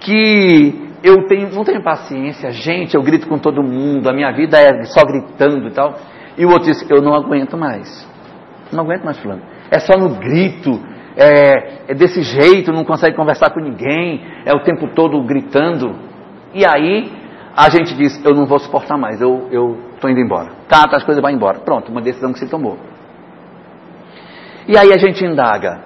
[0.00, 4.58] que eu tenho, não tenho paciência, gente, eu grito com todo mundo, a minha vida
[4.58, 5.94] é só gritando e tal.
[6.36, 8.06] E o outro disse: Eu não aguento mais.
[8.70, 9.40] Não aguento mais, Fulano.
[9.70, 10.78] É só no grito,
[11.16, 15.96] é, é desse jeito, não consegue conversar com ninguém, é o tempo todo gritando.
[16.52, 17.10] E aí
[17.56, 20.50] a gente diz: Eu não vou suportar mais, eu estou indo embora.
[20.68, 21.60] Cata as coisas e vai embora.
[21.60, 22.76] Pronto, uma decisão que se tomou.
[24.68, 25.80] E aí a gente indaga: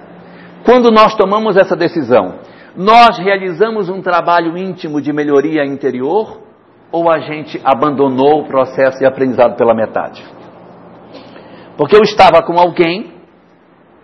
[0.65, 2.39] quando nós tomamos essa decisão,
[2.75, 6.41] nós realizamos um trabalho íntimo de melhoria interior
[6.91, 10.23] ou a gente abandonou o processo de aprendizado pela metade?
[11.77, 13.13] Porque eu estava com alguém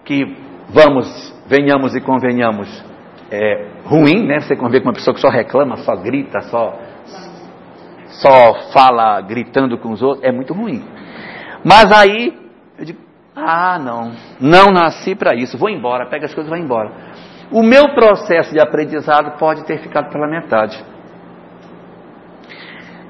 [0.06, 0.36] que,
[0.70, 2.68] vamos, venhamos e convenhamos,
[3.32, 4.40] é ruim, né?
[4.40, 6.80] Você convive com uma pessoa que só reclama, só grita, só,
[8.08, 10.84] só fala gritando com os outros, é muito ruim.
[11.64, 12.38] Mas aí,
[12.78, 13.00] eu digo,
[13.36, 16.92] ah, não, não nasci para isso, vou embora, pega as coisas e vai embora.
[17.52, 20.84] O meu processo de aprendizado pode ter ficado pela metade.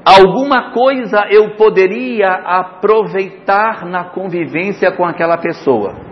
[0.06, 6.07] Alguma coisa eu poderia aproveitar na convivência com aquela pessoa.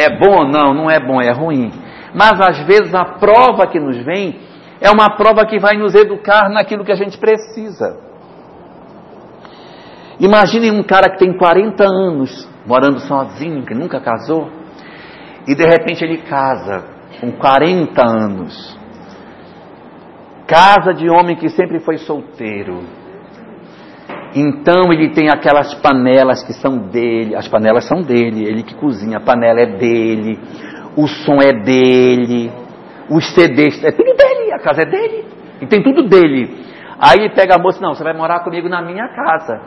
[0.00, 0.48] É bom?
[0.48, 1.70] Não, não é bom, é ruim.
[2.14, 4.40] Mas às vezes a prova que nos vem
[4.80, 7.98] é uma prova que vai nos educar naquilo que a gente precisa.
[10.18, 14.50] Imaginem um cara que tem 40 anos morando sozinho, que nunca casou,
[15.46, 16.84] e de repente ele casa
[17.20, 18.78] com 40 anos.
[20.46, 22.82] Casa de homem que sempre foi solteiro.
[24.34, 29.18] Então ele tem aquelas panelas que são dele, as panelas são dele, ele que cozinha,
[29.18, 30.38] a panela é dele,
[30.96, 32.52] o som é dele,
[33.10, 35.24] os CDs, é tudo dele, a casa é dele,
[35.60, 36.64] e tem tudo dele.
[36.98, 39.60] Aí pega a moça, não, você vai morar comigo na minha casa.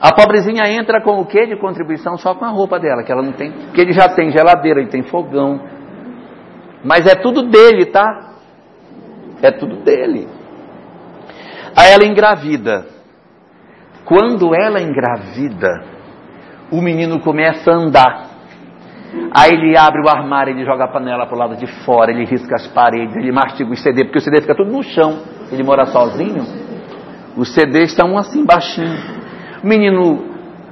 [0.00, 2.16] A pobrezinha entra com o que de contribuição?
[2.16, 3.52] Só com a roupa dela, que ela não tem.
[3.52, 5.60] Porque ele já tem geladeira, ele tem fogão.
[6.82, 8.30] Mas é tudo dele, tá?
[9.42, 10.26] É tudo dele.
[11.76, 12.99] Aí ela engravida.
[14.04, 15.84] Quando ela engravida,
[16.70, 18.30] o menino começa a andar.
[19.32, 22.24] Aí ele abre o armário, ele joga a panela para o lado de fora, ele
[22.24, 25.18] risca as paredes, ele mastiga o CD, porque o CD fica tudo no chão.
[25.50, 26.44] Ele mora sozinho.
[27.36, 28.98] Os CDs estão assim baixinho.
[29.62, 30.24] O menino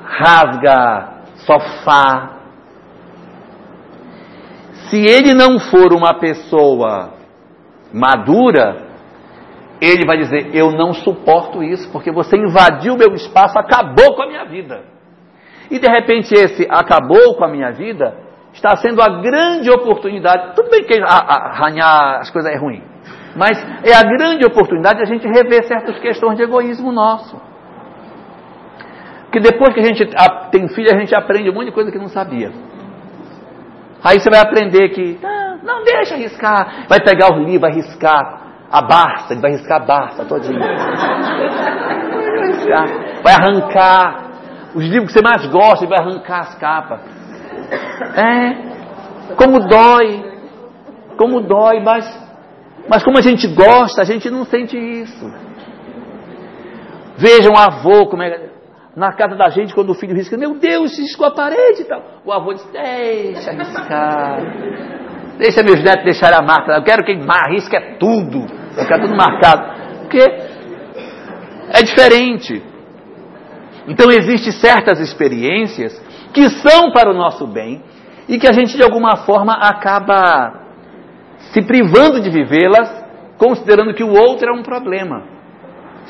[0.04, 2.38] rasga sofá.
[4.88, 7.14] Se ele não for uma pessoa
[7.92, 8.87] madura,
[9.80, 14.26] ele vai dizer: Eu não suporto isso, porque você invadiu meu espaço, acabou com a
[14.26, 14.82] minha vida.
[15.70, 20.54] E de repente, esse acabou com a minha vida está sendo a grande oportunidade.
[20.56, 22.82] Tudo bem que arranhar as coisas é ruim,
[23.36, 27.40] mas é a grande oportunidade de a gente rever certas questões de egoísmo nosso.
[29.24, 30.08] Porque depois que a gente
[30.50, 32.50] tem filho, a gente aprende um monte de coisa que não sabia.
[34.02, 36.86] Aí você vai aprender que, ah, não deixa arriscar.
[36.88, 40.60] Vai pegar o livro, vai riscar a Barça, ele vai riscar a Barça todinho.
[43.22, 44.28] Vai arrancar
[44.74, 47.00] os livros que você mais gosta, ele vai arrancar as capas.
[48.14, 50.22] É, como dói,
[51.16, 52.06] como dói, mas,
[52.88, 55.26] mas como a gente gosta, a gente não sente isso.
[57.16, 58.50] Vejam um avô, como é,
[58.94, 62.02] na casa da gente, quando o filho risca, meu Deus, riscou a parede e tal.
[62.24, 64.40] O avô diz, deixa riscar.
[65.38, 66.72] Deixa meus netos deixarem a marca.
[66.72, 68.57] Eu quero queimar, risca é tudo.
[68.76, 70.00] Eu quero tudo marcado.
[70.00, 72.62] Porque é diferente.
[73.86, 76.00] Então existem certas experiências
[76.32, 77.82] que são para o nosso bem
[78.28, 80.66] e que a gente de alguma forma acaba
[81.52, 82.92] se privando de vivê-las,
[83.38, 85.38] considerando que o outro é um problema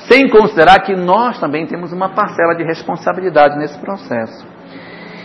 [0.07, 4.47] sem considerar que nós também temos uma parcela de responsabilidade nesse processo.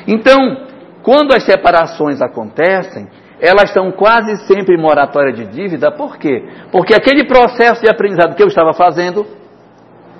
[0.08, 0.68] Então,
[1.04, 3.08] quando as separações acontecem,
[3.44, 6.48] elas são quase sempre moratória de dívida, por quê?
[6.72, 9.26] Porque aquele processo de aprendizado que eu estava fazendo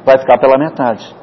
[0.04, 1.16] vai ficar pela metade.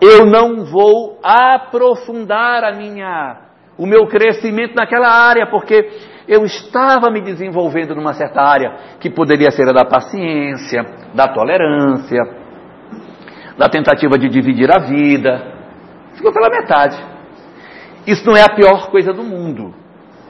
[0.00, 3.36] Eu não vou aprofundar a minha,
[3.78, 5.88] o meu crescimento naquela área, porque
[6.26, 10.84] eu estava me desenvolvendo numa certa área que poderia ser a da paciência,
[11.14, 12.20] da tolerância,
[13.56, 15.52] da tentativa de dividir a vida.
[16.16, 16.98] Ficou pela metade.
[18.04, 19.72] Isso não é a pior coisa do mundo,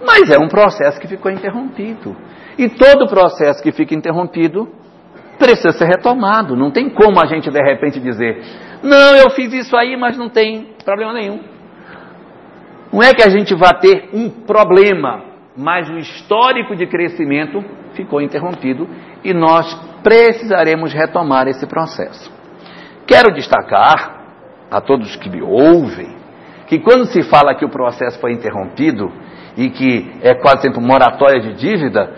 [0.04, 2.16] mas é um processo que ficou interrompido.
[2.56, 4.68] E todo processo que fica interrompido
[5.38, 6.56] precisa ser retomado.
[6.56, 8.42] Não tem como a gente de repente dizer:
[8.82, 11.40] não, eu fiz isso aí, mas não tem problema nenhum.
[12.92, 15.22] Não é que a gente vá ter um problema,
[15.56, 18.88] mas o histórico de crescimento ficou interrompido
[19.22, 22.32] e nós precisaremos retomar esse processo.
[23.06, 24.18] Quero destacar
[24.70, 26.16] a todos que me ouvem
[26.66, 29.10] que quando se fala que o processo foi interrompido
[29.58, 32.12] e que é quase sempre moratória de dívida,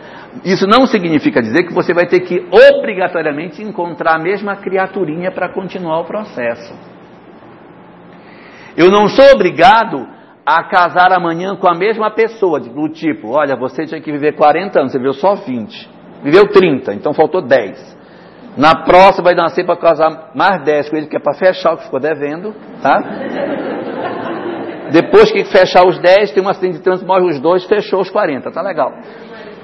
[0.45, 5.49] isso não significa dizer que você vai ter que obrigatoriamente encontrar a mesma criaturinha para
[5.49, 6.75] continuar o processo.
[8.77, 10.07] Eu não sou obrigado
[10.45, 14.79] a casar amanhã com a mesma pessoa, do tipo, olha, você tinha que viver 40
[14.79, 15.89] anos, você viveu só 20.
[16.23, 17.99] Viveu 30, então faltou 10.
[18.59, 21.77] Na próxima vai nascer para casar mais 10 com ele, que é para fechar o
[21.79, 23.03] que ficou devendo, tá?
[24.91, 28.11] Depois que fechar os 10, tem um acidente de trânsito, morre os dois, fechou os
[28.11, 28.93] 40, tá legal.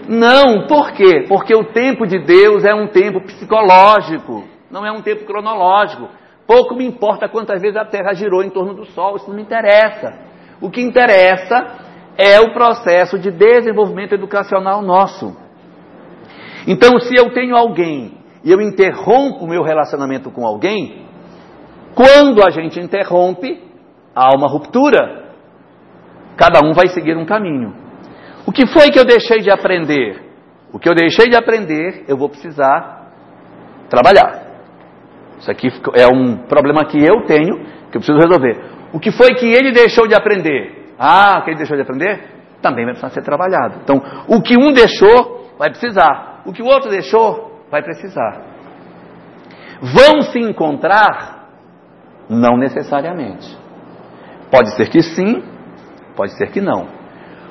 [0.09, 1.25] Não, por quê?
[1.29, 6.09] Porque o tempo de Deus é um tempo psicológico, não é um tempo cronológico.
[6.47, 9.43] Pouco me importa quantas vezes a Terra girou em torno do Sol, isso não me
[9.43, 10.15] interessa.
[10.61, 15.37] O que interessa é o processo de desenvolvimento educacional nosso.
[16.67, 21.05] Então, se eu tenho alguém e eu interrompo o meu relacionamento com alguém,
[21.95, 23.61] quando a gente interrompe,
[24.17, 25.27] há uma ruptura.
[26.37, 27.75] Cada um vai seguir um caminho.
[28.47, 30.23] O que foi que eu deixei de aprender?
[30.73, 33.11] O que eu deixei de aprender, eu vou precisar
[33.91, 34.47] trabalhar.
[35.39, 37.59] Isso aqui é um problema que eu tenho,
[37.91, 38.59] que eu preciso resolver.
[38.93, 40.95] O que foi que ele deixou de aprender?
[40.99, 42.21] Ah, o que ele deixou de aprender?
[42.63, 43.81] Também vai precisar ser trabalhado.
[43.83, 46.43] Então, o que um deixou, vai precisar.
[46.47, 48.43] O que o outro deixou, vai precisar.
[49.81, 51.49] Vão se encontrar?
[52.29, 53.66] Não necessariamente.
[54.51, 55.43] Pode ser que sim,
[56.17, 56.89] pode ser que não.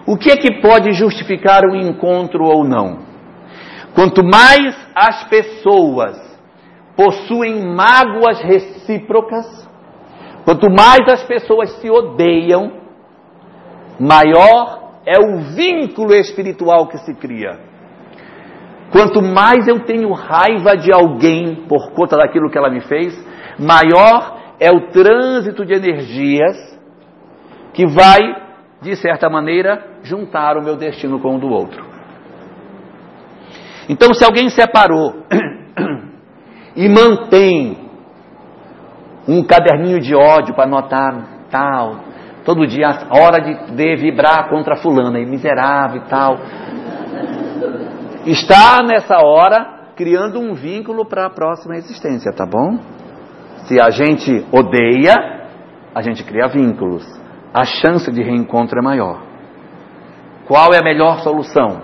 [0.08, 3.00] O que é que pode justificar o encontro ou não?
[3.94, 6.18] Quanto mais as pessoas
[6.96, 9.68] possuem mágoas recíprocas,
[10.44, 12.72] quanto mais as pessoas se odeiam,
[14.00, 17.60] maior é o vínculo espiritual que se cria.
[18.92, 23.14] Quanto mais eu tenho raiva de alguém por conta daquilo que ela me fez,
[23.60, 26.75] maior é o trânsito de energias
[27.76, 28.20] que vai,
[28.82, 31.84] de certa maneira, juntar o meu destino com o do outro.
[33.90, 35.26] Então, se alguém separou
[36.76, 37.78] e mantém
[39.28, 41.98] um caderninho de ódio para anotar tal,
[42.46, 46.38] todo dia, a hora de, de vibrar contra fulana, e miserável e tal,
[48.26, 52.80] está nessa hora criando um vínculo para a próxima existência, tá bom?
[53.68, 55.16] Se a gente odeia,
[55.94, 57.25] a gente cria vínculos.
[57.56, 59.22] A chance de reencontro é maior.
[60.46, 61.82] Qual é a melhor solução?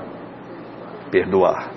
[1.10, 1.72] Perdoar.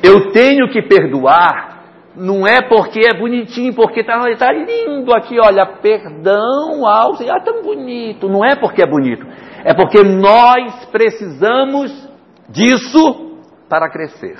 [0.00, 1.82] Eu tenho que perdoar,
[2.14, 7.40] não é porque é bonitinho, porque está tá lindo aqui, olha, perdão ao Senhor, ah,
[7.40, 8.28] tão bonito.
[8.28, 9.26] Não é porque é bonito,
[9.64, 12.08] é porque nós precisamos
[12.48, 14.36] disso para crescer.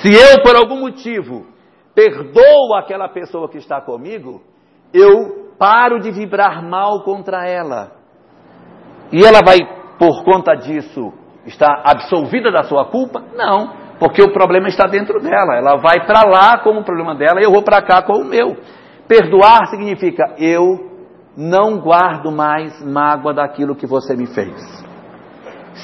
[0.00, 1.44] Se eu, por algum motivo,
[1.92, 4.40] perdoo aquela pessoa que está comigo,
[4.94, 7.92] eu paro de vibrar mal contra ela.
[9.12, 9.58] E ela vai,
[9.98, 11.12] por conta disso,
[11.46, 13.22] estar absolvida da sua culpa?
[13.34, 15.56] Não, porque o problema está dentro dela.
[15.56, 18.24] Ela vai para lá com o problema dela e eu vou para cá com o
[18.24, 18.56] meu.
[19.06, 20.90] Perdoar significa eu
[21.36, 24.54] não guardo mais mágoa daquilo que você me fez.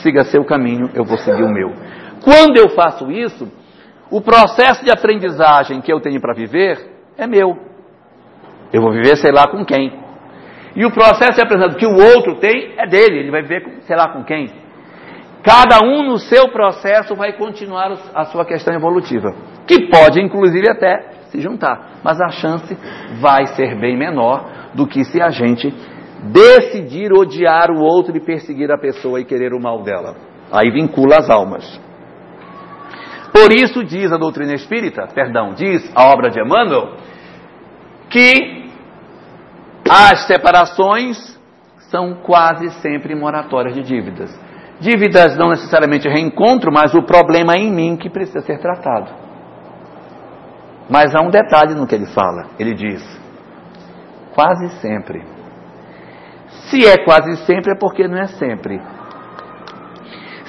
[0.03, 1.71] Siga seu caminho, eu vou seguir o meu.
[2.25, 3.47] Quando eu faço isso,
[4.11, 6.79] o processo de aprendizagem que eu tenho para viver
[7.17, 7.72] é meu.
[8.73, 9.93] Eu vou viver sei lá com quem.
[10.75, 13.97] E o processo de aprendizagem que o outro tem é dele, ele vai viver sei
[13.97, 14.51] lá com quem.
[15.43, 19.35] Cada um no seu processo vai continuar a sua questão evolutiva,
[19.67, 22.77] que pode inclusive até se juntar, mas a chance
[23.21, 25.75] vai ser bem menor do que se a gente
[26.31, 30.15] decidir odiar o outro e perseguir a pessoa e querer o mal dela.
[30.53, 31.81] Aí vincula as almas.
[33.33, 36.97] Por isso diz a doutrina espírita, perdão, diz a obra de Emmanuel,
[38.11, 38.62] que
[39.95, 41.39] as separações
[41.91, 44.31] são quase sempre moratórias de dívidas.
[44.81, 49.13] Dívidas não necessariamente reencontro, mas o problema é em mim que precisa ser tratado.
[50.89, 52.47] Mas há um detalhe no que ele fala.
[52.59, 53.03] Ele diz:
[54.35, 55.23] quase sempre.
[56.71, 58.81] Se é quase sempre, é porque não é sempre.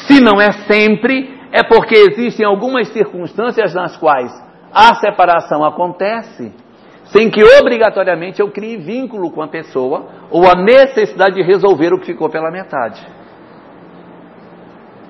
[0.08, 4.32] Se não é sempre, é porque existem algumas circunstâncias nas quais
[4.74, 6.63] a separação acontece
[7.06, 12.00] sem que obrigatoriamente eu crie vínculo com a pessoa ou a necessidade de resolver o
[12.00, 13.06] que ficou pela metade.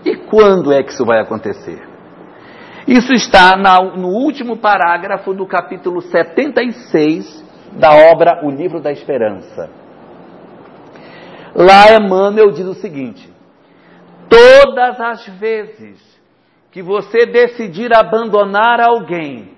[0.06, 1.82] E quando é que isso vai acontecer?
[2.88, 7.44] Isso está no último parágrafo do capítulo 76
[7.80, 9.70] da obra O Livro da Esperança.
[11.56, 13.32] Lá Emmanuel diz o seguinte:
[14.28, 16.02] Todas as vezes
[16.72, 19.52] que você decidir abandonar alguém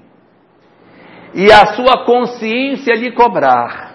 [1.36, 3.94] e a sua consciência lhe cobrar,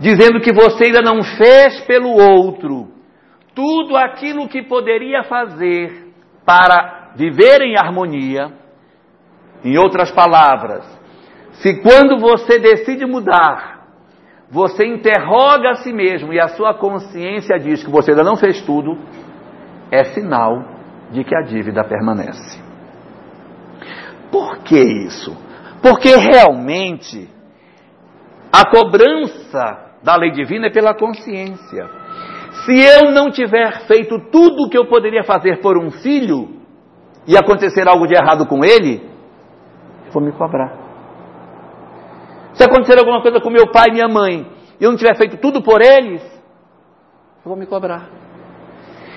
[0.00, 2.88] dizendo que você ainda não fez pelo outro
[3.54, 6.12] tudo aquilo que poderia fazer
[6.44, 8.52] para viver em harmonia,
[9.64, 10.84] em outras palavras,
[11.52, 13.86] se quando você decide mudar,
[14.50, 18.60] você interroga a si mesmo e a sua consciência diz que você ainda não fez
[18.62, 18.98] tudo,
[19.90, 20.64] é sinal
[21.12, 22.60] de que a dívida permanece.
[24.30, 25.45] Por que isso?
[25.88, 27.28] Porque realmente
[28.52, 31.88] a cobrança da lei divina é pela consciência.
[32.64, 36.56] Se eu não tiver feito tudo o que eu poderia fazer por um filho
[37.24, 39.08] e acontecer algo de errado com ele,
[40.06, 40.76] eu vou me cobrar.
[42.54, 44.44] Se acontecer alguma coisa com meu pai e minha mãe
[44.80, 46.20] e eu não tiver feito tudo por eles,
[47.44, 48.08] eu vou me cobrar.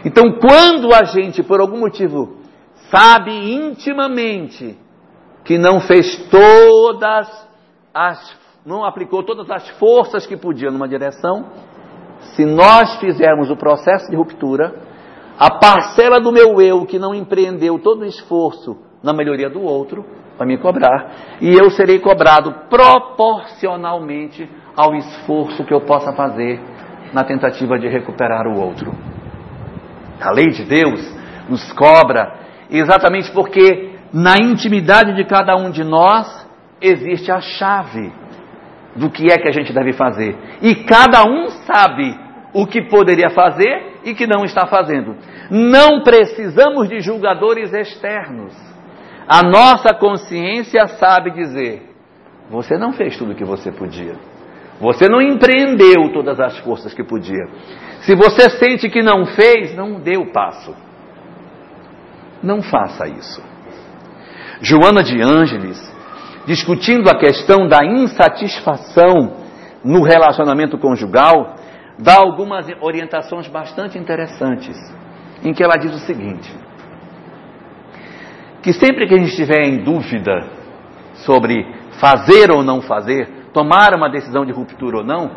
[0.05, 2.37] Então, quando a gente, por algum motivo,
[2.91, 4.77] sabe intimamente
[5.49, 7.27] que não fez todas
[7.91, 11.47] as, não aplicou todas as forças que podia numa direção,
[12.35, 14.75] se nós fizermos o processo de ruptura,
[15.39, 20.05] a parcela do meu eu que não empreendeu todo o esforço na melhoria do outro,
[20.37, 21.13] vai me cobrar.
[21.41, 24.47] E eu serei cobrado proporcionalmente
[24.77, 26.61] ao esforço que eu possa fazer
[27.11, 28.93] na tentativa de recuperar o outro.
[30.21, 31.01] A lei de Deus
[31.49, 32.35] nos cobra
[32.69, 36.47] exatamente porque na intimidade de cada um de nós
[36.81, 38.11] existe a chave
[38.95, 40.35] do que é que a gente deve fazer.
[40.61, 42.17] E cada um sabe
[42.53, 45.15] o que poderia fazer e que não está fazendo.
[45.49, 48.53] Não precisamos de julgadores externos.
[49.27, 51.89] A nossa consciência sabe dizer:
[52.49, 54.15] você não fez tudo o que você podia.
[54.81, 57.47] Você não empreendeu todas as forças que podia.
[58.01, 60.73] Se você sente que não fez, não dê o passo.
[62.41, 63.48] Não faça isso.
[64.61, 65.79] Joana de Ângeles,
[66.45, 69.37] discutindo a questão da insatisfação
[69.83, 71.55] no relacionamento conjugal,
[71.97, 74.77] dá algumas orientações bastante interessantes,
[75.43, 76.53] em que ela diz o seguinte:
[78.61, 80.47] que sempre que a gente estiver em dúvida
[81.25, 81.65] sobre
[81.99, 85.31] fazer ou não fazer, tomar uma decisão de ruptura ou não,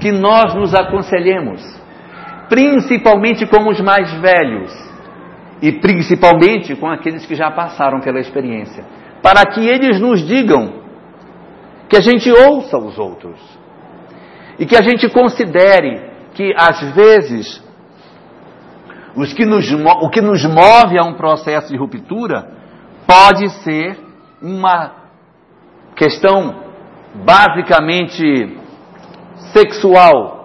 [0.00, 1.62] que nós nos aconselhemos,
[2.48, 4.91] principalmente com os mais velhos
[5.62, 8.84] e principalmente com aqueles que já passaram pela experiência,
[9.22, 10.82] para que eles nos digam,
[11.88, 13.40] que a gente ouça os outros.
[14.58, 17.62] E que a gente considere que às vezes
[19.14, 22.50] os que nos, o que nos move a um processo de ruptura
[23.06, 23.98] pode ser
[24.40, 24.92] uma
[25.94, 26.62] questão
[27.14, 28.58] basicamente
[29.52, 30.41] sexual,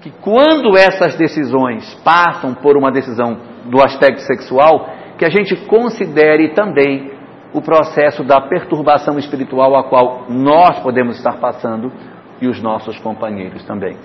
[0.00, 3.36] que quando essas decisões passam por uma decisão
[3.66, 4.88] do aspecto sexual,
[5.18, 7.12] que a gente considere também
[7.52, 11.92] o processo da perturbação espiritual a qual nós podemos estar passando
[12.40, 13.96] e os nossos companheiros também.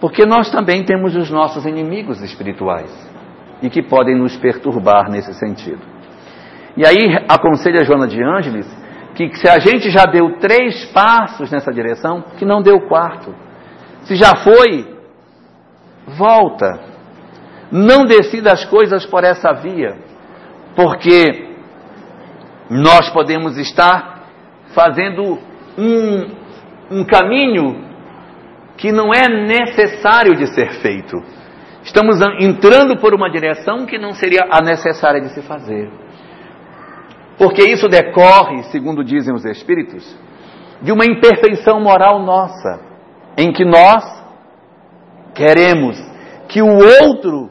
[0.00, 2.90] Porque nós também temos os nossos inimigos espirituais
[3.62, 5.80] e que podem nos perturbar nesse sentido.
[6.76, 8.82] E aí aconselha Joana de Ângeles
[9.14, 13.34] que se a gente já deu três passos nessa direção, que não deu quarto.
[14.02, 14.91] Se já foi,
[16.06, 16.80] volta.
[17.70, 19.96] Não decida as coisas por essa via,
[20.76, 21.56] porque
[22.68, 24.24] nós podemos estar
[24.74, 25.38] fazendo
[25.78, 27.92] um, um caminho
[28.76, 31.16] que não é necessário de ser feito.
[31.82, 35.90] Estamos entrando por uma direção que não seria a necessária de se fazer.
[37.36, 40.16] Porque isso decorre, segundo dizem os Espíritos,
[40.80, 42.80] de uma imperfeição moral nossa,
[43.36, 44.21] em que nós
[45.34, 45.96] queremos
[46.48, 47.50] que o outro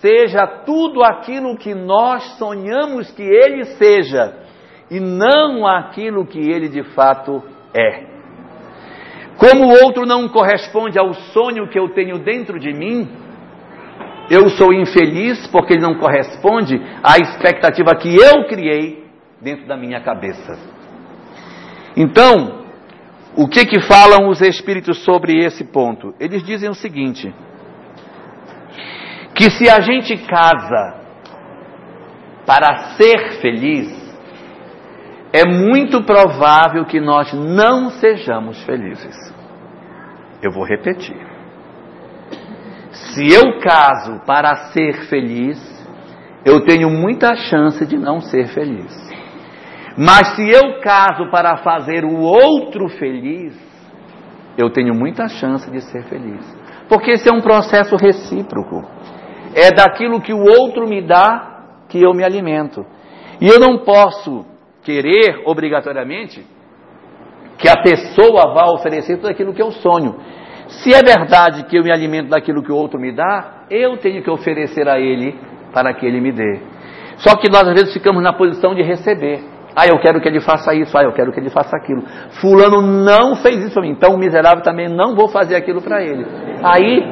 [0.00, 4.34] seja tudo aquilo que nós sonhamos que ele seja
[4.90, 7.42] e não aquilo que ele de fato
[7.74, 8.04] é.
[9.36, 13.08] Como o outro não corresponde ao sonho que eu tenho dentro de mim,
[14.30, 19.04] eu sou infeliz porque ele não corresponde à expectativa que eu criei
[19.40, 20.58] dentro da minha cabeça.
[21.96, 22.65] Então,
[23.36, 26.14] o que que falam os espíritos sobre esse ponto?
[26.18, 27.32] Eles dizem o seguinte:
[29.34, 30.94] que se a gente casa
[32.46, 34.06] para ser feliz,
[35.32, 39.14] é muito provável que nós não sejamos felizes.
[40.42, 41.18] Eu vou repetir.
[42.90, 45.58] Se eu caso para ser feliz,
[46.44, 49.05] eu tenho muita chance de não ser feliz.
[49.96, 53.54] Mas se eu caso para fazer o outro feliz,
[54.58, 56.44] eu tenho muita chance de ser feliz.
[56.88, 58.84] Porque esse é um processo recíproco.
[59.54, 61.56] É daquilo que o outro me dá
[61.88, 62.84] que eu me alimento.
[63.40, 64.44] E eu não posso
[64.82, 66.46] querer, obrigatoriamente,
[67.58, 70.16] que a pessoa vá oferecer tudo aquilo que eu sonho.
[70.68, 74.22] Se é verdade que eu me alimento daquilo que o outro me dá, eu tenho
[74.22, 75.38] que oferecer a ele
[75.72, 76.60] para que ele me dê.
[77.16, 79.55] Só que nós às vezes ficamos na posição de receber.
[79.78, 82.02] Ah, eu quero que ele faça isso, ah, eu quero que ele faça aquilo.
[82.40, 86.02] Fulano não fez isso para mim, então o miserável também não vou fazer aquilo para
[86.02, 86.24] ele.
[86.62, 87.02] Aí,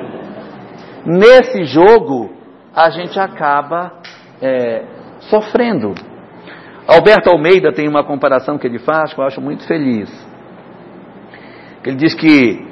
[1.05, 2.33] nesse jogo,
[2.75, 3.93] a gente acaba
[4.41, 4.83] é,
[5.29, 5.95] sofrendo.
[6.89, 10.11] Alberto Almeida tem uma comparação que ele faz que eu acho muito feliz.
[11.85, 12.67] Ele diz que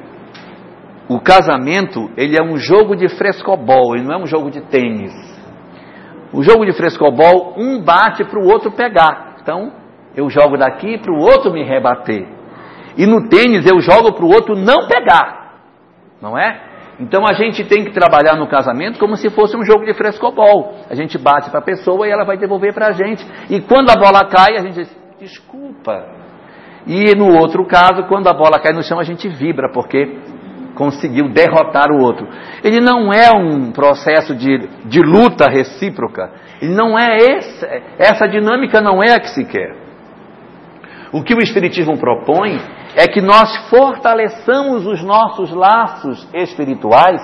[1.06, 5.12] o casamento ele é um jogo de frescobol, ele não é um jogo de tênis.
[6.32, 9.36] O jogo de frescobol, um bate para o outro pegar.
[9.42, 9.81] Então,
[10.16, 12.26] eu jogo daqui para o outro me rebater.
[12.96, 15.56] E no tênis eu jogo para o outro não pegar.
[16.20, 16.72] Não é?
[17.00, 20.74] Então a gente tem que trabalhar no casamento como se fosse um jogo de frescobol.
[20.88, 23.26] A gente bate para a pessoa e ela vai devolver para a gente.
[23.50, 26.06] E quando a bola cai, a gente diz, desculpa.
[26.86, 30.18] E no outro caso, quando a bola cai no chão, a gente vibra, porque
[30.74, 32.26] conseguiu derrotar o outro.
[32.62, 36.30] Ele não é um processo de, de luta recíproca.
[36.60, 37.66] Ele não é esse,
[37.98, 39.81] essa dinâmica não é a que se quer.
[41.12, 42.58] O que o Espiritismo propõe
[42.96, 47.20] é que nós fortaleçamos os nossos laços espirituais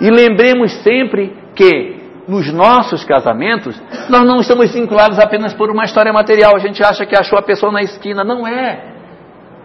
[0.00, 1.98] e lembremos sempre que
[2.28, 6.54] nos nossos casamentos nós não estamos vinculados apenas por uma história material.
[6.54, 8.22] A gente acha que achou a pessoa na esquina.
[8.22, 8.98] Não é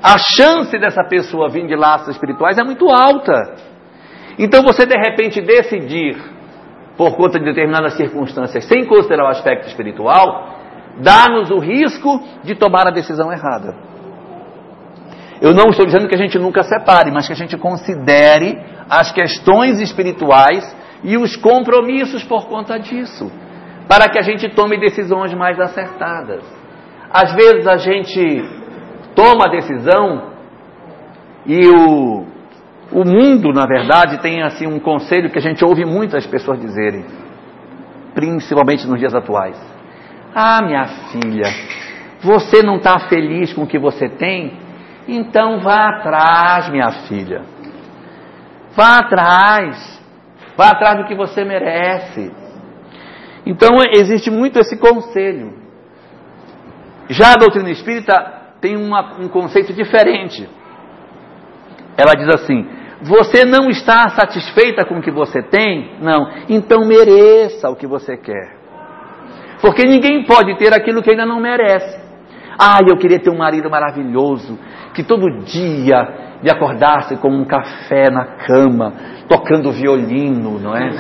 [0.01, 3.55] a chance dessa pessoa vir de laços espirituais é muito alta.
[4.37, 6.17] Então você de repente decidir,
[6.97, 10.52] por conta de determinadas circunstâncias, sem considerar o aspecto espiritual,
[10.97, 13.75] dá-nos o risco de tomar a decisão errada.
[15.41, 18.57] Eu não estou dizendo que a gente nunca separe, mas que a gente considere
[18.89, 20.63] as questões espirituais
[21.03, 23.29] e os compromissos por conta disso,
[23.87, 26.43] para que a gente tome decisões mais acertadas.
[27.11, 28.41] Às vezes a gente
[29.13, 30.31] toma a decisão
[31.45, 32.25] e o,
[32.91, 37.05] o mundo, na verdade, tem assim um conselho que a gente ouve muitas pessoas dizerem,
[38.13, 39.72] principalmente nos dias atuais.
[40.35, 41.49] Ah, minha filha,
[42.21, 44.57] você não está feliz com o que você tem?
[45.07, 47.43] Então vá atrás, minha filha.
[48.75, 50.01] Vá atrás.
[50.55, 52.31] Vá atrás do que você merece.
[53.45, 55.61] Então existe muito esse conselho.
[57.09, 58.13] Já a doutrina espírita
[58.61, 60.47] tem uma, um conceito diferente.
[61.97, 62.67] Ela diz assim:
[63.01, 65.97] você não está satisfeita com o que você tem?
[65.99, 66.31] Não.
[66.47, 68.62] Então mereça o que você quer.
[69.63, 71.97] Porque ninguém pode ter aquilo que ainda não merece.
[72.59, 74.59] Ah, eu queria ter um marido maravilhoso,
[74.93, 78.93] que todo dia me acordasse com um café na cama,
[79.29, 80.91] tocando violino, não é?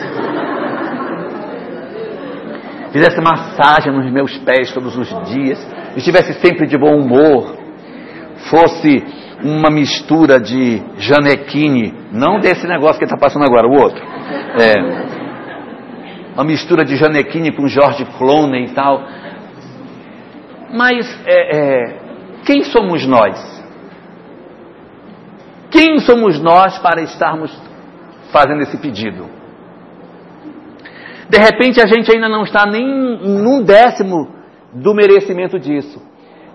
[2.93, 5.59] Fizesse massagem nos meus pés todos os dias,
[5.97, 7.57] estivesse sempre de bom humor,
[8.49, 9.03] fosse
[9.43, 14.01] uma mistura de Janequine, não desse negócio que está passando agora, o outro.
[14.57, 15.12] É,
[16.33, 19.03] uma mistura de Janequine com George Clooney e tal.
[20.71, 21.99] Mas é, é,
[22.45, 23.63] quem somos nós?
[25.69, 27.51] Quem somos nós para estarmos
[28.31, 29.27] fazendo esse pedido?
[31.29, 34.29] De repente a gente ainda não está nem em um décimo
[34.73, 36.01] do merecimento disso.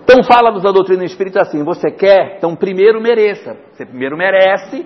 [0.03, 2.37] Então fala-nos a doutrina espírita assim: você quer?
[2.37, 3.57] Então primeiro mereça.
[3.73, 4.85] Você primeiro merece,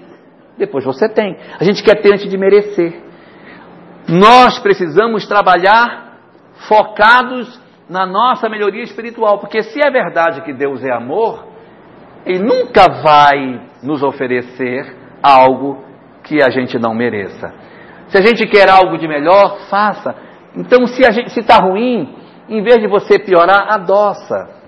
[0.58, 1.38] depois você tem.
[1.60, 3.13] A gente quer ter antes de merecer.
[4.08, 6.18] Nós precisamos trabalhar
[6.68, 11.46] focados na nossa melhoria espiritual, porque se é verdade que Deus é amor,
[12.26, 15.84] Ele nunca vai nos oferecer algo
[16.24, 17.54] que a gente não mereça.
[18.08, 20.16] Se a gente quer algo de melhor, faça.
[20.56, 21.02] Então, se
[21.40, 22.16] está ruim,
[22.48, 24.63] em vez de você piorar, adoça.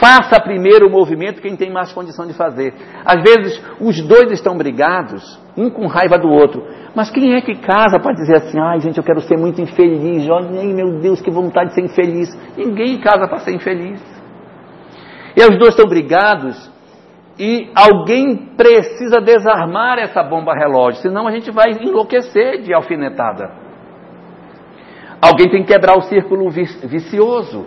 [0.00, 2.74] Faça primeiro o movimento quem tem mais condição de fazer.
[3.04, 6.64] Às vezes, os dois estão brigados, um com raiva do outro.
[6.94, 10.28] Mas quem é que casa para dizer assim, ai gente, eu quero ser muito infeliz,
[10.28, 12.28] olha, meu Deus, que vontade de ser infeliz.
[12.56, 14.02] Ninguém casa para ser infeliz.
[15.36, 16.72] E os dois estão brigados
[17.38, 23.50] e alguém precisa desarmar essa bomba relógio, senão a gente vai enlouquecer de alfinetada.
[25.20, 27.64] Alguém tem que quebrar o círculo vicioso,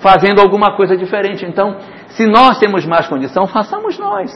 [0.00, 1.44] fazendo alguma coisa diferente.
[1.44, 1.76] Então,
[2.08, 4.30] se nós temos mais condição, façamos nós.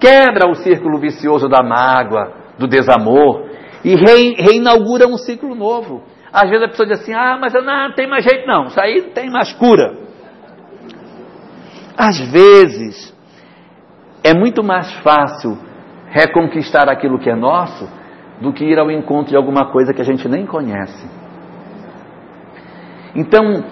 [0.00, 3.48] Quebra o círculo vicioso da mágoa, do desamor
[3.84, 6.02] e reinaugura um ciclo novo.
[6.32, 9.02] Às vezes a pessoa diz assim: ah, mas não tem mais jeito não, isso aí
[9.14, 9.96] tem mais cura.
[11.96, 13.12] Às vezes
[14.24, 15.58] é muito mais fácil
[16.08, 17.88] reconquistar aquilo que é nosso
[18.40, 21.08] do que ir ao encontro de alguma coisa que a gente nem conhece.
[23.14, 23.62] Então,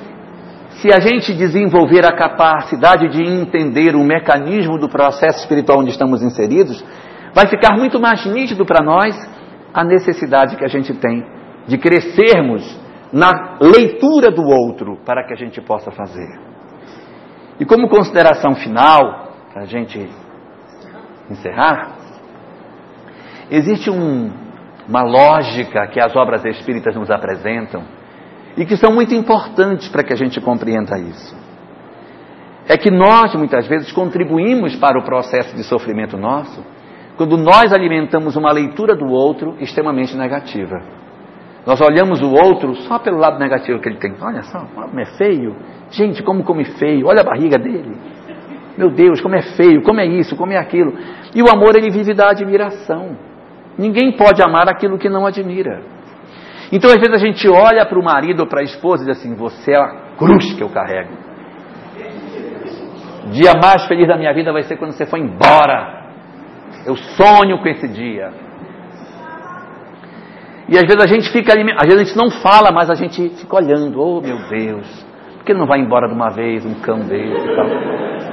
[0.80, 6.22] se a gente desenvolver a capacidade de entender o mecanismo do processo espiritual onde estamos
[6.22, 6.82] inseridos,
[7.34, 9.14] vai ficar muito mais nítido para nós
[9.74, 11.24] a necessidade que a gente tem
[11.66, 12.78] de crescermos
[13.12, 16.40] na leitura do outro para que a gente possa fazer.
[17.58, 20.08] E como consideração final, para a gente
[21.28, 21.92] encerrar,
[23.50, 24.30] existe um,
[24.88, 27.99] uma lógica que as obras espíritas nos apresentam
[28.56, 31.36] e que são muito importantes para que a gente compreenda isso.
[32.68, 36.62] É que nós, muitas vezes, contribuímos para o processo de sofrimento nosso
[37.16, 40.80] quando nós alimentamos uma leitura do outro extremamente negativa.
[41.66, 44.14] Nós olhamos o outro só pelo lado negativo que ele tem.
[44.20, 45.54] Olha só, como é feio.
[45.90, 47.06] Gente, como come feio.
[47.06, 47.94] Olha a barriga dele.
[48.78, 50.94] Meu Deus, como é feio, como é isso, como é aquilo.
[51.34, 53.16] E o amor, ele vive da admiração.
[53.76, 55.82] Ninguém pode amar aquilo que não admira.
[56.72, 59.18] Então, às vezes, a gente olha para o marido ou para a esposa e diz
[59.18, 61.12] assim: Você é a cruz que eu carrego.
[63.26, 66.00] O dia mais feliz da minha vida vai ser quando você for embora.
[66.86, 68.32] Eu sonho com esse dia.
[70.68, 72.94] E às vezes a gente fica ali, às vezes a gente não fala, mas a
[72.94, 74.86] gente fica olhando, oh meu Deus,
[75.36, 77.66] por que não vai embora de uma vez, um cão desse e tal?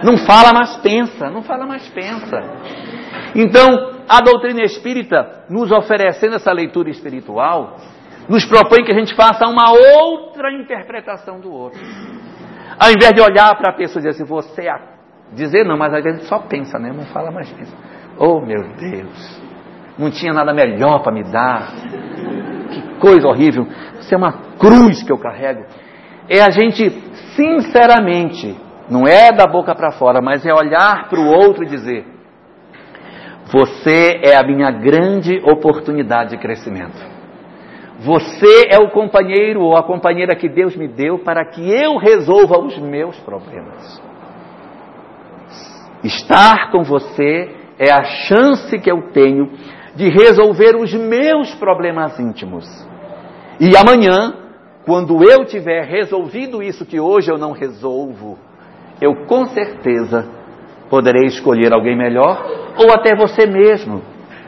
[0.03, 2.37] Não fala, mas pensa, não fala, mas pensa.
[3.33, 7.77] Então, a doutrina espírita, nos oferecendo essa leitura espiritual,
[8.29, 11.79] nos propõe que a gente faça uma outra interpretação do outro.
[12.79, 14.97] Ao invés de olhar para a pessoa e dizer assim, você é.
[15.33, 16.91] Dizer não, mas a gente só pensa, né?
[16.93, 17.75] Não fala, mas pensa.
[18.17, 19.41] Oh meu Deus,
[19.97, 21.71] não tinha nada melhor para me dar.
[22.69, 23.67] Que coisa horrível.
[23.99, 25.65] Isso é uma cruz que eu carrego.
[26.29, 26.89] É a gente,
[27.35, 28.57] sinceramente,
[28.89, 32.05] não é da boca para fora, mas é olhar para o outro e dizer:
[33.51, 37.16] Você é a minha grande oportunidade de crescimento.
[37.99, 42.59] Você é o companheiro ou a companheira que Deus me deu para que eu resolva
[42.59, 44.01] os meus problemas.
[46.03, 49.51] Estar com você é a chance que eu tenho
[49.95, 52.65] de resolver os meus problemas íntimos.
[53.59, 54.35] E amanhã,
[54.85, 58.37] quando eu tiver resolvido isso que hoje eu não resolvo,
[59.01, 60.27] eu com certeza
[60.87, 62.45] poderei escolher alguém melhor
[62.77, 64.03] ou até você mesmo,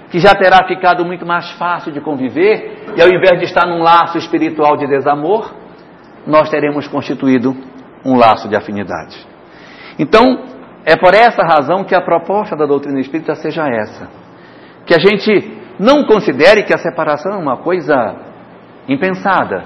[0.10, 3.82] que já terá ficado muito mais fácil de conviver e ao invés de estar num
[3.82, 5.54] laço espiritual de desamor,
[6.26, 7.56] nós teremos constituído
[8.04, 9.26] um laço de afinidade.
[9.98, 10.44] Então,
[10.86, 14.08] é por essa razão que a proposta da doutrina espírita seja essa
[14.90, 18.16] que a gente não considere que a separação é uma coisa
[18.88, 19.64] impensada,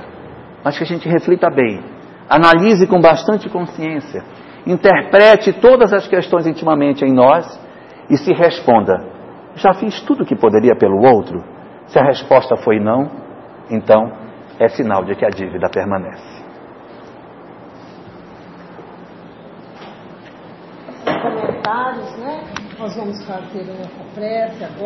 [0.62, 1.82] mas que a gente reflita bem,
[2.30, 4.22] analise com bastante consciência,
[4.68, 7.58] interprete todas as questões intimamente em nós
[8.10, 9.13] e se responda:
[9.56, 11.44] já fiz tudo o que poderia pelo outro?
[11.88, 13.10] Se a resposta foi não,
[13.70, 14.12] então
[14.60, 16.44] é sinal de que a dívida permanece.
[21.06, 22.44] Comentários, né?
[22.80, 24.82] Nós vamos fazer a nossa prece agora.